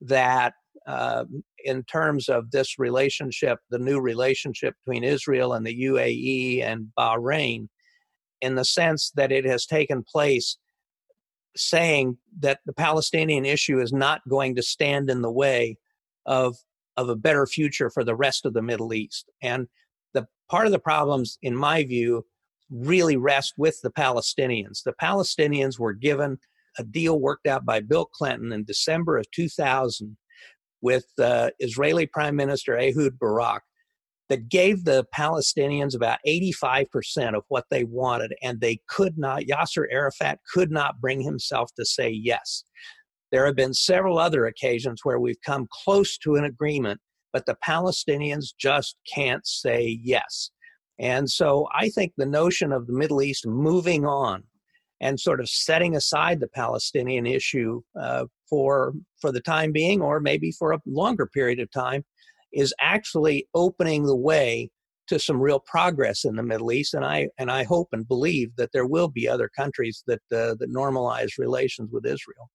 that, 0.00 0.54
uh, 0.86 1.24
in 1.64 1.84
terms 1.84 2.28
of 2.28 2.50
this 2.50 2.78
relationship, 2.78 3.58
the 3.70 3.78
new 3.78 4.00
relationship 4.00 4.74
between 4.84 5.04
Israel 5.04 5.52
and 5.52 5.66
the 5.66 5.82
UAE 5.84 6.62
and 6.62 6.86
Bahrain, 6.98 7.68
in 8.40 8.54
the 8.56 8.64
sense 8.64 9.12
that 9.14 9.32
it 9.32 9.44
has 9.44 9.66
taken 9.66 10.02
place 10.02 10.58
saying 11.56 12.16
that 12.40 12.60
the 12.66 12.72
Palestinian 12.72 13.44
issue 13.44 13.80
is 13.80 13.92
not 13.92 14.26
going 14.28 14.54
to 14.56 14.62
stand 14.62 15.10
in 15.10 15.22
the 15.22 15.30
way 15.30 15.76
of 16.26 16.56
of 16.96 17.08
a 17.08 17.16
better 17.16 17.46
future 17.46 17.88
for 17.88 18.04
the 18.04 18.14
rest 18.14 18.44
of 18.44 18.52
the 18.52 18.62
Middle 18.62 18.92
East. 18.92 19.30
And 19.40 19.66
the 20.12 20.26
part 20.50 20.66
of 20.66 20.72
the 20.72 20.78
problems, 20.78 21.38
in 21.40 21.56
my 21.56 21.84
view, 21.84 22.26
really 22.70 23.16
rest 23.16 23.54
with 23.56 23.80
the 23.82 23.90
Palestinians. 23.90 24.82
The 24.82 24.94
Palestinians 25.00 25.78
were 25.78 25.94
given 25.94 26.38
a 26.78 26.84
deal 26.84 27.20
worked 27.20 27.46
out 27.46 27.64
by 27.64 27.80
Bill 27.80 28.06
Clinton 28.06 28.52
in 28.52 28.64
December 28.64 29.18
of 29.18 29.30
2000 29.30 30.16
with 30.82 31.06
uh, 31.18 31.50
Israeli 31.60 32.06
Prime 32.06 32.36
Minister 32.36 32.76
Ehud 32.76 33.18
Barak 33.18 33.62
that 34.28 34.48
gave 34.48 34.84
the 34.84 35.04
Palestinians 35.14 35.94
about 35.94 36.18
85% 36.26 37.34
of 37.34 37.44
what 37.48 37.64
they 37.70 37.84
wanted, 37.84 38.34
and 38.42 38.60
they 38.60 38.80
could 38.88 39.18
not, 39.18 39.42
Yasser 39.42 39.86
Arafat 39.90 40.40
could 40.52 40.70
not 40.70 41.00
bring 41.00 41.20
himself 41.20 41.70
to 41.76 41.84
say 41.84 42.10
yes. 42.10 42.64
There 43.30 43.46
have 43.46 43.56
been 43.56 43.74
several 43.74 44.18
other 44.18 44.46
occasions 44.46 45.00
where 45.02 45.18
we've 45.18 45.40
come 45.44 45.66
close 45.84 46.18
to 46.18 46.36
an 46.36 46.44
agreement, 46.44 47.00
but 47.32 47.46
the 47.46 47.56
Palestinians 47.66 48.54
just 48.58 48.96
can't 49.12 49.46
say 49.46 49.98
yes. 50.02 50.50
And 50.98 51.28
so 51.30 51.68
I 51.74 51.88
think 51.88 52.12
the 52.16 52.26
notion 52.26 52.72
of 52.72 52.86
the 52.86 52.92
Middle 52.92 53.22
East 53.22 53.46
moving 53.46 54.04
on 54.04 54.44
and 55.02 55.18
sort 55.18 55.40
of 55.40 55.48
setting 55.48 55.96
aside 55.96 56.40
the 56.40 56.48
Palestinian 56.48 57.26
issue 57.26 57.82
uh, 58.00 58.24
for 58.48 58.94
for 59.20 59.32
the 59.32 59.40
time 59.40 59.72
being, 59.72 60.00
or 60.00 60.20
maybe 60.20 60.52
for 60.52 60.72
a 60.72 60.80
longer 60.86 61.26
period 61.26 61.58
of 61.60 61.70
time, 61.70 62.04
is 62.52 62.72
actually 62.80 63.46
opening 63.54 64.04
the 64.04 64.16
way 64.16 64.70
to 65.08 65.18
some 65.18 65.40
real 65.40 65.58
progress 65.58 66.24
in 66.24 66.36
the 66.36 66.42
Middle 66.42 66.72
East. 66.72 66.94
And 66.94 67.04
I 67.04 67.28
and 67.36 67.50
I 67.50 67.64
hope 67.64 67.88
and 67.92 68.06
believe 68.06 68.54
that 68.56 68.70
there 68.72 68.86
will 68.86 69.08
be 69.08 69.28
other 69.28 69.50
countries 69.54 70.04
that 70.06 70.22
uh, 70.32 70.54
that 70.60 70.72
normalize 70.72 71.36
relations 71.36 71.90
with 71.92 72.06
Israel. 72.06 72.48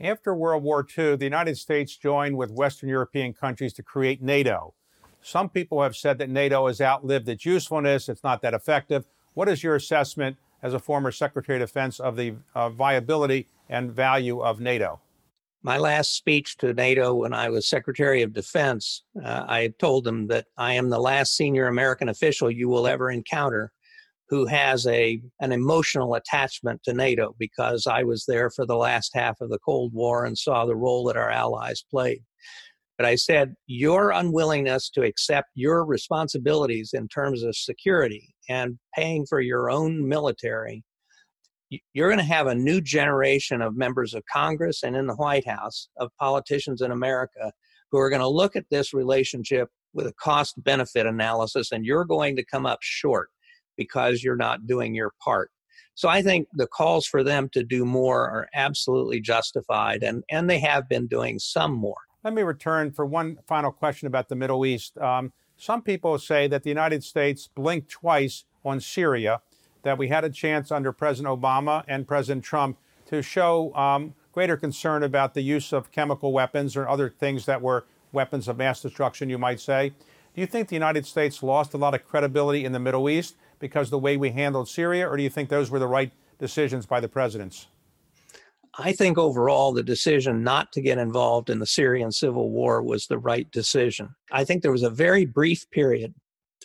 After 0.00 0.34
World 0.34 0.64
War 0.64 0.84
II, 0.98 1.16
the 1.16 1.24
United 1.24 1.56
States 1.58 1.96
joined 1.96 2.36
with 2.36 2.50
Western 2.50 2.88
European 2.88 3.34
countries 3.34 3.74
to 3.74 3.82
create 3.82 4.20
NATO. 4.22 4.74
Some 5.20 5.48
people 5.48 5.82
have 5.82 5.94
said 5.94 6.18
that 6.18 6.30
NATO 6.30 6.66
has 6.66 6.80
outlived 6.80 7.28
its 7.28 7.44
usefulness, 7.44 8.08
it's 8.08 8.24
not 8.24 8.42
that 8.42 8.54
effective. 8.54 9.04
What 9.34 9.48
is 9.48 9.62
your 9.62 9.76
assessment 9.76 10.36
as 10.62 10.74
a 10.74 10.78
former 10.78 11.10
Secretary 11.10 11.60
of 11.60 11.68
Defense 11.68 12.00
of 12.00 12.16
the 12.16 12.34
uh, 12.54 12.70
viability 12.70 13.48
and 13.68 13.92
value 13.92 14.40
of 14.40 14.60
NATO? 14.60 15.00
My 15.64 15.78
last 15.78 16.16
speech 16.16 16.56
to 16.58 16.74
NATO 16.74 17.14
when 17.14 17.32
I 17.32 17.48
was 17.48 17.68
Secretary 17.68 18.22
of 18.22 18.32
Defense, 18.32 19.04
uh, 19.24 19.44
I 19.48 19.72
told 19.78 20.04
them 20.04 20.26
that 20.26 20.46
I 20.56 20.74
am 20.74 20.88
the 20.88 20.98
last 20.98 21.36
senior 21.36 21.68
American 21.68 22.08
official 22.08 22.50
you 22.50 22.68
will 22.68 22.86
ever 22.86 23.10
encounter 23.10 23.72
who 24.28 24.46
has 24.46 24.86
a 24.86 25.20
an 25.40 25.52
emotional 25.52 26.14
attachment 26.14 26.82
to 26.84 26.94
NATO 26.94 27.36
because 27.38 27.86
I 27.86 28.02
was 28.02 28.24
there 28.26 28.50
for 28.50 28.64
the 28.64 28.76
last 28.76 29.10
half 29.14 29.40
of 29.40 29.50
the 29.50 29.58
Cold 29.58 29.92
War 29.92 30.24
and 30.24 30.36
saw 30.36 30.64
the 30.64 30.74
role 30.74 31.04
that 31.04 31.18
our 31.18 31.30
allies 31.30 31.84
played. 31.90 32.22
But 32.96 33.06
I 33.06 33.16
said, 33.16 33.54
your 33.66 34.10
unwillingness 34.10 34.88
to 34.90 35.02
accept 35.02 35.48
your 35.54 35.84
responsibilities 35.84 36.92
in 36.94 37.08
terms 37.08 37.42
of 37.42 37.54
security 37.54 38.31
and 38.48 38.78
paying 38.94 39.26
for 39.26 39.40
your 39.40 39.70
own 39.70 40.08
military, 40.08 40.84
you're 41.92 42.08
going 42.08 42.18
to 42.18 42.24
have 42.24 42.46
a 42.46 42.54
new 42.54 42.80
generation 42.80 43.62
of 43.62 43.76
members 43.76 44.14
of 44.14 44.22
Congress 44.30 44.82
and 44.82 44.96
in 44.96 45.06
the 45.06 45.14
White 45.14 45.46
House 45.46 45.88
of 45.96 46.10
politicians 46.18 46.82
in 46.82 46.90
America 46.90 47.52
who 47.90 47.98
are 47.98 48.10
going 48.10 48.20
to 48.20 48.28
look 48.28 48.56
at 48.56 48.64
this 48.70 48.92
relationship 48.92 49.68
with 49.94 50.06
a 50.06 50.12
cost 50.14 50.54
benefit 50.62 51.06
analysis, 51.06 51.70
and 51.72 51.84
you're 51.84 52.04
going 52.04 52.36
to 52.36 52.44
come 52.44 52.66
up 52.66 52.78
short 52.80 53.28
because 53.76 54.22
you're 54.22 54.36
not 54.36 54.66
doing 54.66 54.94
your 54.94 55.12
part. 55.22 55.50
So 55.94 56.08
I 56.08 56.22
think 56.22 56.48
the 56.54 56.66
calls 56.66 57.06
for 57.06 57.22
them 57.22 57.50
to 57.52 57.62
do 57.62 57.84
more 57.84 58.22
are 58.22 58.48
absolutely 58.54 59.20
justified, 59.20 60.02
and, 60.02 60.24
and 60.30 60.48
they 60.48 60.58
have 60.60 60.88
been 60.88 61.06
doing 61.06 61.38
some 61.38 61.72
more. 61.72 61.98
Let 62.24 62.34
me 62.34 62.42
return 62.42 62.92
for 62.92 63.04
one 63.04 63.36
final 63.46 63.72
question 63.72 64.06
about 64.06 64.28
the 64.28 64.36
Middle 64.36 64.64
East. 64.64 64.96
Um, 64.98 65.32
some 65.62 65.82
people 65.82 66.18
say 66.18 66.48
that 66.48 66.62
the 66.62 66.70
United 66.70 67.04
States 67.04 67.48
blinked 67.54 67.90
twice 67.90 68.44
on 68.64 68.80
Syria, 68.80 69.40
that 69.82 69.96
we 69.96 70.08
had 70.08 70.24
a 70.24 70.30
chance 70.30 70.70
under 70.72 70.92
President 70.92 71.40
Obama 71.40 71.84
and 71.86 72.06
President 72.06 72.44
Trump 72.44 72.78
to 73.06 73.22
show 73.22 73.74
um, 73.74 74.14
greater 74.32 74.56
concern 74.56 75.02
about 75.02 75.34
the 75.34 75.42
use 75.42 75.72
of 75.72 75.92
chemical 75.92 76.32
weapons 76.32 76.76
or 76.76 76.88
other 76.88 77.08
things 77.08 77.46
that 77.46 77.62
were 77.62 77.84
weapons 78.12 78.48
of 78.48 78.56
mass 78.56 78.82
destruction, 78.82 79.30
you 79.30 79.38
might 79.38 79.60
say. 79.60 79.90
Do 80.34 80.40
you 80.40 80.46
think 80.46 80.68
the 80.68 80.74
United 80.74 81.06
States 81.06 81.42
lost 81.42 81.74
a 81.74 81.78
lot 81.78 81.94
of 81.94 82.04
credibility 82.04 82.64
in 82.64 82.72
the 82.72 82.80
Middle 82.80 83.08
East? 83.08 83.36
because 83.62 83.90
the 83.90 83.98
way 83.98 84.16
we 84.16 84.30
handled 84.30 84.68
Syria, 84.68 85.08
or 85.08 85.16
do 85.16 85.22
you 85.22 85.30
think 85.30 85.48
those 85.48 85.70
were 85.70 85.78
the 85.78 85.86
right 85.86 86.10
decisions 86.40 86.84
by 86.84 86.98
the 86.98 87.08
presidents? 87.08 87.68
I 88.78 88.92
think 88.92 89.18
overall 89.18 89.72
the 89.72 89.82
decision 89.82 90.42
not 90.42 90.72
to 90.72 90.80
get 90.80 90.98
involved 90.98 91.50
in 91.50 91.58
the 91.58 91.66
Syrian 91.66 92.10
civil 92.10 92.50
war 92.50 92.82
was 92.82 93.06
the 93.06 93.18
right 93.18 93.50
decision. 93.50 94.14
I 94.30 94.44
think 94.44 94.62
there 94.62 94.72
was 94.72 94.82
a 94.82 94.90
very 94.90 95.26
brief 95.26 95.70
period 95.70 96.14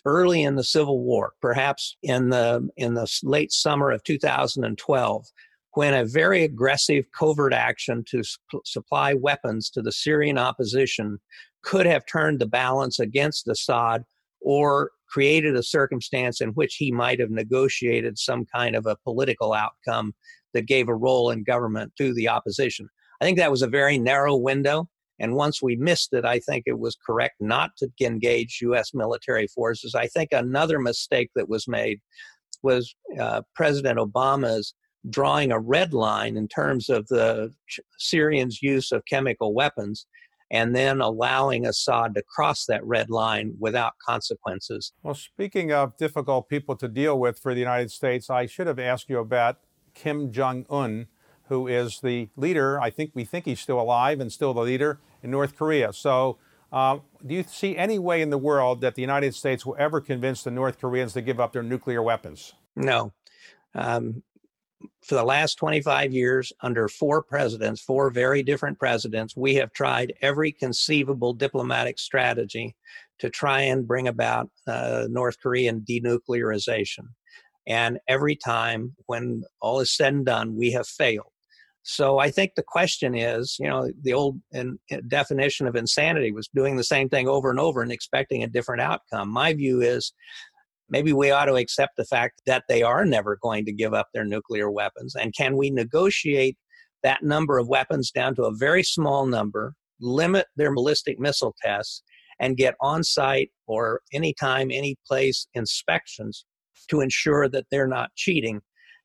early 0.06 0.44
in 0.44 0.56
the 0.56 0.64
civil 0.64 1.02
war, 1.02 1.34
perhaps 1.42 1.98
in 2.02 2.30
the 2.30 2.70
in 2.78 2.94
the 2.94 3.08
late 3.24 3.52
summer 3.52 3.92
of 3.92 4.04
2012, 4.04 5.26
when 5.74 5.94
a 5.94 6.06
very 6.06 6.44
aggressive 6.44 7.06
covert 7.18 7.54
action 7.54 8.06
to 8.10 8.24
supply 8.64 9.14
weapons 9.14 9.70
to 9.72 9.82
the 9.82 9.92
Syrian 9.92 10.38
opposition 10.38 11.20
could 11.62 11.86
have 11.86 12.06
turned 12.06 12.40
the 12.40 12.48
balance 12.48 13.00
against 13.00 13.50
Assad 13.50 14.06
or 14.40 14.92
created 15.10 15.56
a 15.56 15.64
circumstance 15.64 16.40
in 16.40 16.50
which 16.50 16.76
he 16.76 16.92
might 16.92 17.20
have 17.20 17.32
negotiated 17.32 18.18
some 18.18 18.46
kind 18.46 18.76
of 18.76 18.86
a 18.86 18.98
political 19.04 19.54
outcome 19.54 20.14
that 20.58 20.66
gave 20.66 20.90
a 20.90 20.96
role 20.96 21.30
in 21.30 21.44
government 21.44 21.94
to 22.00 22.14
the 22.16 22.28
opposition. 22.28 22.90
I 23.22 23.26
think 23.26 23.38
that 23.38 23.52
was 23.52 23.62
a 23.62 23.68
very 23.68 24.00
narrow 24.00 24.36
window. 24.36 24.90
And 25.20 25.36
once 25.36 25.62
we 25.62 25.76
missed 25.76 26.14
it, 26.14 26.26
I 26.26 26.40
think 26.40 26.64
it 26.66 26.80
was 26.80 26.98
correct 27.06 27.36
not 27.40 27.72
to 27.78 27.90
engage 28.02 28.60
U.S. 28.64 28.92
military 28.94 29.48
forces. 29.48 29.94
I 29.94 30.08
think 30.08 30.30
another 30.32 30.80
mistake 30.80 31.30
that 31.36 31.48
was 31.48 31.68
made 31.68 32.00
was 32.64 32.96
uh, 33.20 33.42
President 33.56 34.00
Obama's 34.00 34.74
drawing 35.10 35.52
a 35.52 35.60
red 35.60 35.94
line 35.94 36.38
in 36.38 36.48
terms 36.48 36.90
of 36.90 37.08
the 37.08 37.52
Syrians' 38.00 38.62
use 38.62 38.92
of 38.92 39.04
chemical 39.06 39.54
weapons 39.54 40.08
and 40.50 40.76
then 40.76 41.02
allowing 41.02 41.66
Assad 41.66 42.16
to 42.16 42.24
cross 42.24 42.66
that 42.66 42.86
red 42.86 43.10
line 43.10 43.54
without 43.60 43.94
consequences. 44.06 44.94
Well, 45.04 45.14
speaking 45.14 45.72
of 45.72 45.98
difficult 45.98 46.50
people 46.50 46.76
to 46.78 46.88
deal 46.88 47.20
with 47.20 47.40
for 47.40 47.54
the 47.54 47.60
United 47.60 47.92
States, 47.92 48.30
I 48.30 48.46
should 48.46 48.68
have 48.68 48.80
asked 48.80 49.10
you 49.10 49.20
about 49.20 49.58
Kim 49.98 50.32
Jong 50.32 50.66
un, 50.70 51.08
who 51.50 51.68
is 51.68 52.00
the 52.02 52.30
leader. 52.36 52.80
I 52.80 52.90
think 52.90 53.12
we 53.14 53.26
think 53.26 53.46
he's 53.46 53.60
still 53.60 53.80
alive 53.80 54.20
and 54.20 54.32
still 54.32 54.54
the 54.54 54.62
leader 54.62 55.00
in 55.24 55.32
North 55.32 55.58
Korea. 55.58 55.92
So, 55.92 56.38
uh, 56.72 57.00
do 57.26 57.34
you 57.34 57.44
see 57.44 57.78
any 57.78 57.98
way 57.98 58.22
in 58.22 58.30
the 58.30 58.38
world 58.38 58.82
that 58.82 58.96
the 58.96 59.02
United 59.02 59.34
States 59.34 59.66
will 59.66 59.76
ever 59.80 60.02
convince 60.02 60.44
the 60.44 60.52
North 60.52 60.80
Koreans 60.80 61.14
to 61.14 61.22
give 61.22 61.40
up 61.40 61.54
their 61.54 61.64
nuclear 61.64 62.02
weapons? 62.02 62.54
No. 62.76 63.14
Um, 63.74 64.24
for 65.02 65.16
the 65.16 65.24
last 65.24 65.56
25 65.56 66.14
years, 66.14 66.54
under 66.62 66.88
four 66.88 67.24
presidents, 67.24 67.82
four 67.82 68.12
very 68.12 68.44
different 68.44 68.78
presidents, 68.78 69.36
we 69.36 69.56
have 69.56 69.74
tried 69.74 70.14
every 70.22 70.52
conceivable 70.52 71.34
diplomatic 71.34 71.98
strategy 71.98 72.76
to 73.20 73.30
try 73.30 73.62
and 73.62 73.88
bring 73.88 74.08
about 74.08 74.50
uh, 74.68 75.08
North 75.10 75.40
Korean 75.42 75.82
denuclearization. 75.82 77.08
And 77.68 78.00
every 78.08 78.36
time, 78.36 78.96
when 79.08 79.44
all 79.62 79.82
is 79.82 79.96
said 79.96 80.14
and 80.14 80.26
done, 80.26 80.56
we 80.56 80.72
have 80.72 80.88
failed. 80.88 81.32
So 81.84 82.18
I 82.18 82.32
think 82.32 82.52
the 82.56 82.64
question 82.66 83.16
is, 83.16 83.56
you 83.60 83.68
know, 83.68 83.90
the 84.02 84.14
old 84.14 84.42
in, 84.52 84.78
in 84.90 85.08
definition 85.08 85.68
of 85.68 85.76
insanity 85.76 86.32
was 86.32 86.50
doing 86.54 86.76
the 86.76 86.84
same 86.84 87.08
thing 87.08 87.28
over 87.28 87.50
and 87.50 87.60
over 87.60 87.82
and 87.82 87.92
expecting 87.92 88.44
a 88.44 88.48
different 88.48 88.82
outcome. 88.82 89.30
My 89.30 89.54
view 89.54 89.82
is 89.82 90.14
maybe 90.90 91.14
we 91.14 91.32
ought 91.32 91.46
to 91.46 91.56
accept 91.56 91.94
the 91.98 92.06
fact 92.06 92.42
that 92.46 92.64
they 92.68 92.84
are 92.84 93.06
never 93.06 93.38
going 93.42 93.66
to 93.66 93.72
give 93.72 93.94
up 93.94 94.08
their 94.14 94.26
nuclear 94.26 94.70
weapons. 94.70 95.16
And 95.16 95.34
can 95.34 95.56
we 95.56 95.70
negotiate 95.70 96.58
that 97.04 97.24
number 97.24 97.58
of 97.58 97.70
weapons 97.70 98.12
down 98.12 98.36
to 98.36 98.44
a 98.44 98.56
very 98.56 98.84
small 98.84 99.26
number, 99.26 99.74
limit 100.02 100.48
their 100.58 100.74
ballistic 100.74 101.20
missile 101.20 101.56
tests, 101.64 102.04
and 102.40 102.58
get 102.58 102.76
on 102.82 103.04
site 103.04 103.52
or 103.66 104.02
anytime, 104.14 104.72
any 104.72 104.98
place 105.08 105.48
inspections 105.54 106.46
to 106.90 107.02
ensure 107.02 107.48
that 107.50 107.66
they're 107.72 107.88
not 107.88 108.12
cheating 108.16 108.62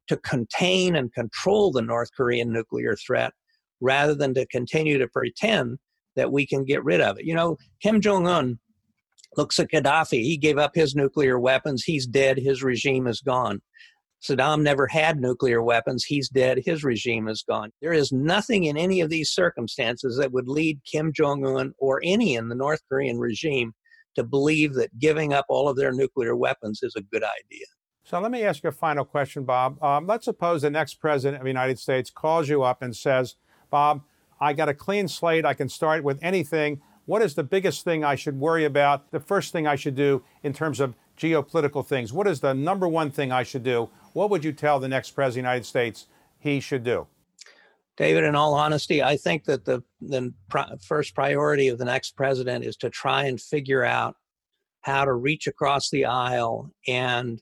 to 0.08 0.16
contain 0.18 0.96
and 0.96 1.12
control 1.12 1.70
the 1.70 1.82
North 1.82 2.10
Korean 2.16 2.52
nuclear 2.52 2.96
threat 2.96 3.32
rather 3.80 4.14
than 4.14 4.34
to 4.34 4.46
continue 4.46 4.98
to 4.98 5.08
pretend 5.08 5.78
that 6.16 6.32
we 6.32 6.46
can 6.46 6.64
get 6.64 6.84
rid 6.84 7.00
of 7.00 7.18
it. 7.18 7.24
You 7.24 7.34
know, 7.34 7.56
Kim 7.82 8.00
Jong 8.00 8.26
un 8.26 8.58
Looks 9.36 9.58
at 9.58 9.70
Gaddafi. 9.70 10.22
He 10.22 10.36
gave 10.36 10.58
up 10.58 10.72
his 10.74 10.94
nuclear 10.94 11.38
weapons. 11.38 11.84
He's 11.84 12.06
dead. 12.06 12.38
His 12.38 12.62
regime 12.62 13.06
is 13.06 13.20
gone. 13.20 13.62
Saddam 14.22 14.62
never 14.62 14.86
had 14.86 15.18
nuclear 15.18 15.62
weapons. 15.62 16.04
He's 16.04 16.28
dead. 16.28 16.60
His 16.64 16.84
regime 16.84 17.28
is 17.28 17.42
gone. 17.42 17.70
There 17.80 17.92
is 17.92 18.12
nothing 18.12 18.64
in 18.64 18.76
any 18.76 19.00
of 19.00 19.10
these 19.10 19.30
circumstances 19.30 20.16
that 20.18 20.32
would 20.32 20.48
lead 20.48 20.80
Kim 20.84 21.12
Jong 21.12 21.44
un 21.44 21.72
or 21.78 22.00
any 22.04 22.36
in 22.36 22.48
the 22.48 22.54
North 22.54 22.80
Korean 22.88 23.18
regime 23.18 23.72
to 24.14 24.24
believe 24.24 24.74
that 24.74 24.98
giving 24.98 25.32
up 25.32 25.46
all 25.48 25.68
of 25.68 25.76
their 25.76 25.92
nuclear 25.92 26.36
weapons 26.36 26.82
is 26.82 26.94
a 26.96 27.02
good 27.02 27.22
idea. 27.22 27.66
So 28.04 28.20
let 28.20 28.30
me 28.30 28.42
ask 28.42 28.62
you 28.62 28.68
a 28.68 28.72
final 28.72 29.04
question, 29.04 29.44
Bob. 29.44 29.82
Um, 29.82 30.06
let's 30.06 30.24
suppose 30.24 30.62
the 30.62 30.70
next 30.70 30.94
president 30.94 31.40
of 31.40 31.44
the 31.44 31.50
United 31.50 31.78
States 31.78 32.10
calls 32.10 32.48
you 32.48 32.62
up 32.62 32.82
and 32.82 32.94
says, 32.94 33.36
Bob, 33.70 34.02
I 34.40 34.52
got 34.52 34.68
a 34.68 34.74
clean 34.74 35.06
slate. 35.06 35.44
I 35.44 35.54
can 35.54 35.68
start 35.68 36.02
with 36.02 36.18
anything. 36.20 36.82
What 37.06 37.22
is 37.22 37.34
the 37.34 37.44
biggest 37.44 37.84
thing 37.84 38.04
I 38.04 38.16
should 38.16 38.38
worry 38.38 38.64
about? 38.64 39.10
The 39.12 39.20
first 39.20 39.52
thing 39.52 39.66
I 39.66 39.76
should 39.76 39.94
do 39.94 40.24
in 40.42 40.52
terms 40.52 40.80
of 40.80 40.94
geopolitical 41.16 41.86
things, 41.86 42.12
what 42.12 42.26
is 42.26 42.40
the 42.40 42.54
number 42.54 42.88
one 42.88 43.10
thing 43.10 43.30
I 43.30 43.44
should 43.44 43.62
do? 43.62 43.90
What 44.12 44.30
would 44.30 44.44
you 44.44 44.52
tell 44.52 44.80
the 44.80 44.88
next 44.88 45.12
president 45.12 45.46
of 45.46 45.50
the 45.50 45.50
United 45.50 45.66
States 45.66 46.06
he 46.38 46.58
should 46.60 46.82
do? 46.84 47.06
David, 47.96 48.24
in 48.24 48.34
all 48.34 48.54
honesty, 48.54 49.02
I 49.02 49.16
think 49.16 49.44
that 49.44 49.64
the, 49.64 49.82
the 50.00 50.32
first 50.80 51.14
priority 51.14 51.68
of 51.68 51.78
the 51.78 51.84
next 51.84 52.16
president 52.16 52.64
is 52.64 52.76
to 52.78 52.90
try 52.90 53.24
and 53.24 53.40
figure 53.40 53.84
out 53.84 54.16
how 54.80 55.04
to 55.04 55.12
reach 55.12 55.46
across 55.46 55.90
the 55.90 56.04
aisle 56.04 56.70
and 56.88 57.40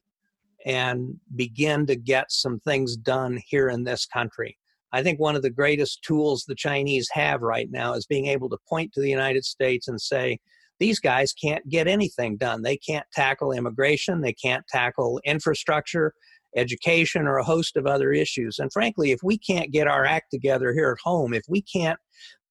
and 0.67 1.19
begin 1.37 1.87
to 1.87 1.97
get 1.97 2.31
some 2.31 2.61
things 2.61 2.95
done 2.95 3.41
here 3.47 3.71
in 3.71 3.85
this 3.85 4.05
country. 4.05 4.59
I 4.93 5.03
think 5.03 5.19
one 5.19 5.35
of 5.35 5.41
the 5.41 5.49
greatest 5.49 6.03
tools 6.03 6.45
the 6.45 6.55
Chinese 6.55 7.09
have 7.13 7.41
right 7.41 7.71
now 7.71 7.95
is 7.95 8.05
being 8.05 8.27
able 8.27 8.51
to 8.51 8.59
point 8.69 8.93
to 8.93 9.01
the 9.01 9.09
United 9.09 9.45
States 9.45 9.89
and 9.89 9.99
say, 9.99 10.39
these 10.79 10.99
guys 10.99 11.33
can't 11.33 11.67
get 11.69 11.87
anything 11.87 12.37
done. 12.37 12.61
They 12.61 12.77
can't 12.77 13.07
tackle 13.13 13.53
immigration, 13.53 14.21
they 14.21 14.33
can't 14.33 14.67
tackle 14.69 15.21
infrastructure, 15.25 16.13
education, 16.57 17.27
or 17.27 17.39
a 17.39 17.45
host 17.45 17.77
of 17.77 17.87
other 17.87 18.13
issues. 18.13 18.59
And 18.59 18.73
frankly, 18.73 19.13
if 19.13 19.21
we 19.23 19.39
can't 19.39 19.73
get 19.73 19.87
our 19.87 20.05
act 20.05 20.31
together 20.31 20.73
here 20.73 20.91
at 20.91 21.03
home, 21.03 21.33
if 21.33 21.45
we 21.49 21.63
can't 21.63 21.99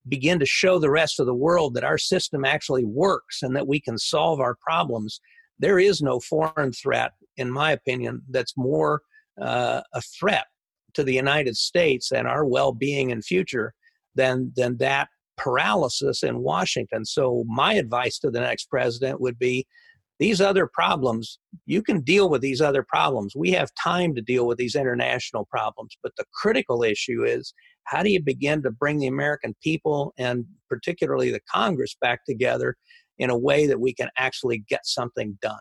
begin 0.08 0.40
to 0.40 0.46
show 0.46 0.80
the 0.80 0.90
rest 0.90 1.20
of 1.20 1.26
the 1.26 1.34
world 1.34 1.74
that 1.74 1.84
our 1.84 1.98
system 1.98 2.46
actually 2.46 2.86
works 2.86 3.42
and 3.42 3.56
that 3.56 3.68
we 3.68 3.80
can 3.80 3.98
solve 3.98 4.40
our 4.40 4.56
problems, 4.56 5.20
there 5.60 5.80
is 5.80 6.02
no 6.02 6.20
foreign 6.20 6.72
threat, 6.72 7.12
in 7.38 7.52
my 7.52 7.72
opinion, 7.72 8.22
that's 8.30 8.54
more 8.58 9.02
uh, 9.42 9.82
a 9.94 10.02
threat 10.02 10.46
to 10.94 11.04
the 11.04 11.14
United 11.14 11.56
States 11.56 12.12
and 12.12 12.28
our 12.28 12.46
well 12.46 12.72
being 12.72 13.12
and 13.12 13.24
future 13.24 13.74
than, 14.16 14.52
than 14.56 14.78
that 14.78 15.10
paralysis 15.38 16.24
in 16.24 16.40
Washington. 16.40 17.06
So, 17.06 17.44
my 17.48 17.74
advice 17.74 18.20
to 18.20 18.32
the 18.32 18.40
next 18.40 18.70
president 18.70 19.22
would 19.22 19.38
be 19.38 19.68
these 20.20 20.42
other 20.42 20.68
problems, 20.68 21.40
you 21.66 21.82
can 21.82 22.02
deal 22.02 22.30
with 22.30 22.42
these 22.42 22.62
other 22.62 22.84
problems. 22.84 23.34
We 23.36 23.52
have 23.52 23.72
time 23.82 24.14
to 24.16 24.22
deal 24.22 24.46
with 24.46 24.58
these 24.58 24.76
international 24.76 25.46
problems. 25.46 25.98
But 26.04 26.12
the 26.18 26.26
critical 26.34 26.84
issue 26.84 27.24
is 27.24 27.54
how 27.86 28.04
do 28.04 28.12
you 28.12 28.22
begin 28.22 28.62
to 28.64 28.72
bring 28.72 29.00
the 29.00 29.08
American 29.08 29.56
people 29.64 30.14
and 30.18 30.46
particularly 30.70 31.32
the 31.32 31.40
Congress 31.52 31.96
back 32.00 32.26
together 32.26 32.76
in 33.18 33.30
a 33.30 33.38
way 33.38 33.66
that 33.66 33.80
we 33.80 33.94
can 33.94 34.10
actually 34.18 34.64
get 34.70 34.86
something 34.86 35.38
done? 35.42 35.60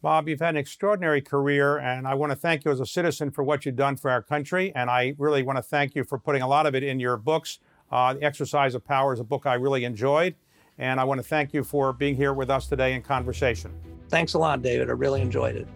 Bob, 0.00 0.28
you've 0.28 0.38
had 0.38 0.50
an 0.50 0.56
extraordinary 0.58 1.20
career, 1.20 1.78
and 1.78 2.06
I 2.06 2.14
want 2.14 2.30
to 2.30 2.36
thank 2.36 2.64
you 2.64 2.70
as 2.70 2.78
a 2.78 2.86
citizen 2.86 3.32
for 3.32 3.42
what 3.42 3.66
you've 3.66 3.74
done 3.74 3.96
for 3.96 4.12
our 4.12 4.22
country. 4.22 4.72
And 4.76 4.88
I 4.88 5.14
really 5.18 5.42
want 5.42 5.56
to 5.56 5.62
thank 5.62 5.96
you 5.96 6.04
for 6.04 6.20
putting 6.20 6.40
a 6.40 6.46
lot 6.46 6.66
of 6.66 6.76
it 6.76 6.84
in 6.84 7.00
your 7.00 7.16
books. 7.16 7.58
Uh, 7.90 8.14
the 8.14 8.22
Exercise 8.22 8.76
of 8.76 8.84
Power 8.84 9.12
is 9.12 9.18
a 9.18 9.24
book 9.24 9.44
I 9.44 9.54
really 9.54 9.84
enjoyed. 9.84 10.36
And 10.78 11.00
I 11.00 11.04
want 11.04 11.18
to 11.18 11.26
thank 11.26 11.52
you 11.52 11.64
for 11.64 11.92
being 11.92 12.14
here 12.14 12.32
with 12.32 12.50
us 12.50 12.66
today 12.68 12.94
in 12.94 13.02
conversation. 13.02 13.72
Thanks 14.08 14.34
a 14.34 14.38
lot, 14.38 14.62
David. 14.62 14.88
I 14.88 14.92
really 14.92 15.20
enjoyed 15.20 15.56
it. 15.56 15.68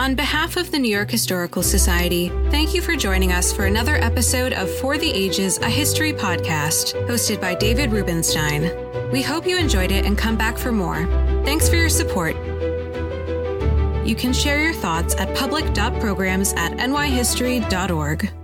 On 0.00 0.14
behalf 0.14 0.56
of 0.56 0.72
the 0.72 0.78
New 0.78 0.90
York 0.90 1.10
Historical 1.10 1.62
Society, 1.62 2.30
thank 2.50 2.74
you 2.74 2.82
for 2.82 2.96
joining 2.96 3.30
us 3.30 3.52
for 3.52 3.66
another 3.66 3.96
episode 3.96 4.52
of 4.52 4.68
For 4.68 4.98
the 4.98 5.10
Ages, 5.10 5.58
a 5.58 5.68
History 5.68 6.12
podcast, 6.12 6.94
hosted 7.06 7.40
by 7.40 7.54
David 7.54 7.92
Rubenstein. 7.92 8.72
We 9.12 9.22
hope 9.22 9.46
you 9.46 9.56
enjoyed 9.56 9.92
it 9.92 10.04
and 10.04 10.18
come 10.18 10.36
back 10.36 10.58
for 10.58 10.72
more. 10.72 11.04
Thanks 11.44 11.68
for 11.68 11.76
your 11.76 11.90
support. 11.90 12.34
You 14.04 14.16
can 14.16 14.32
share 14.32 14.60
your 14.60 14.72
thoughts 14.72 15.14
at 15.14 15.36
public.programs 15.36 16.54
at 16.54 16.72
nyhistory.org. 16.72 18.41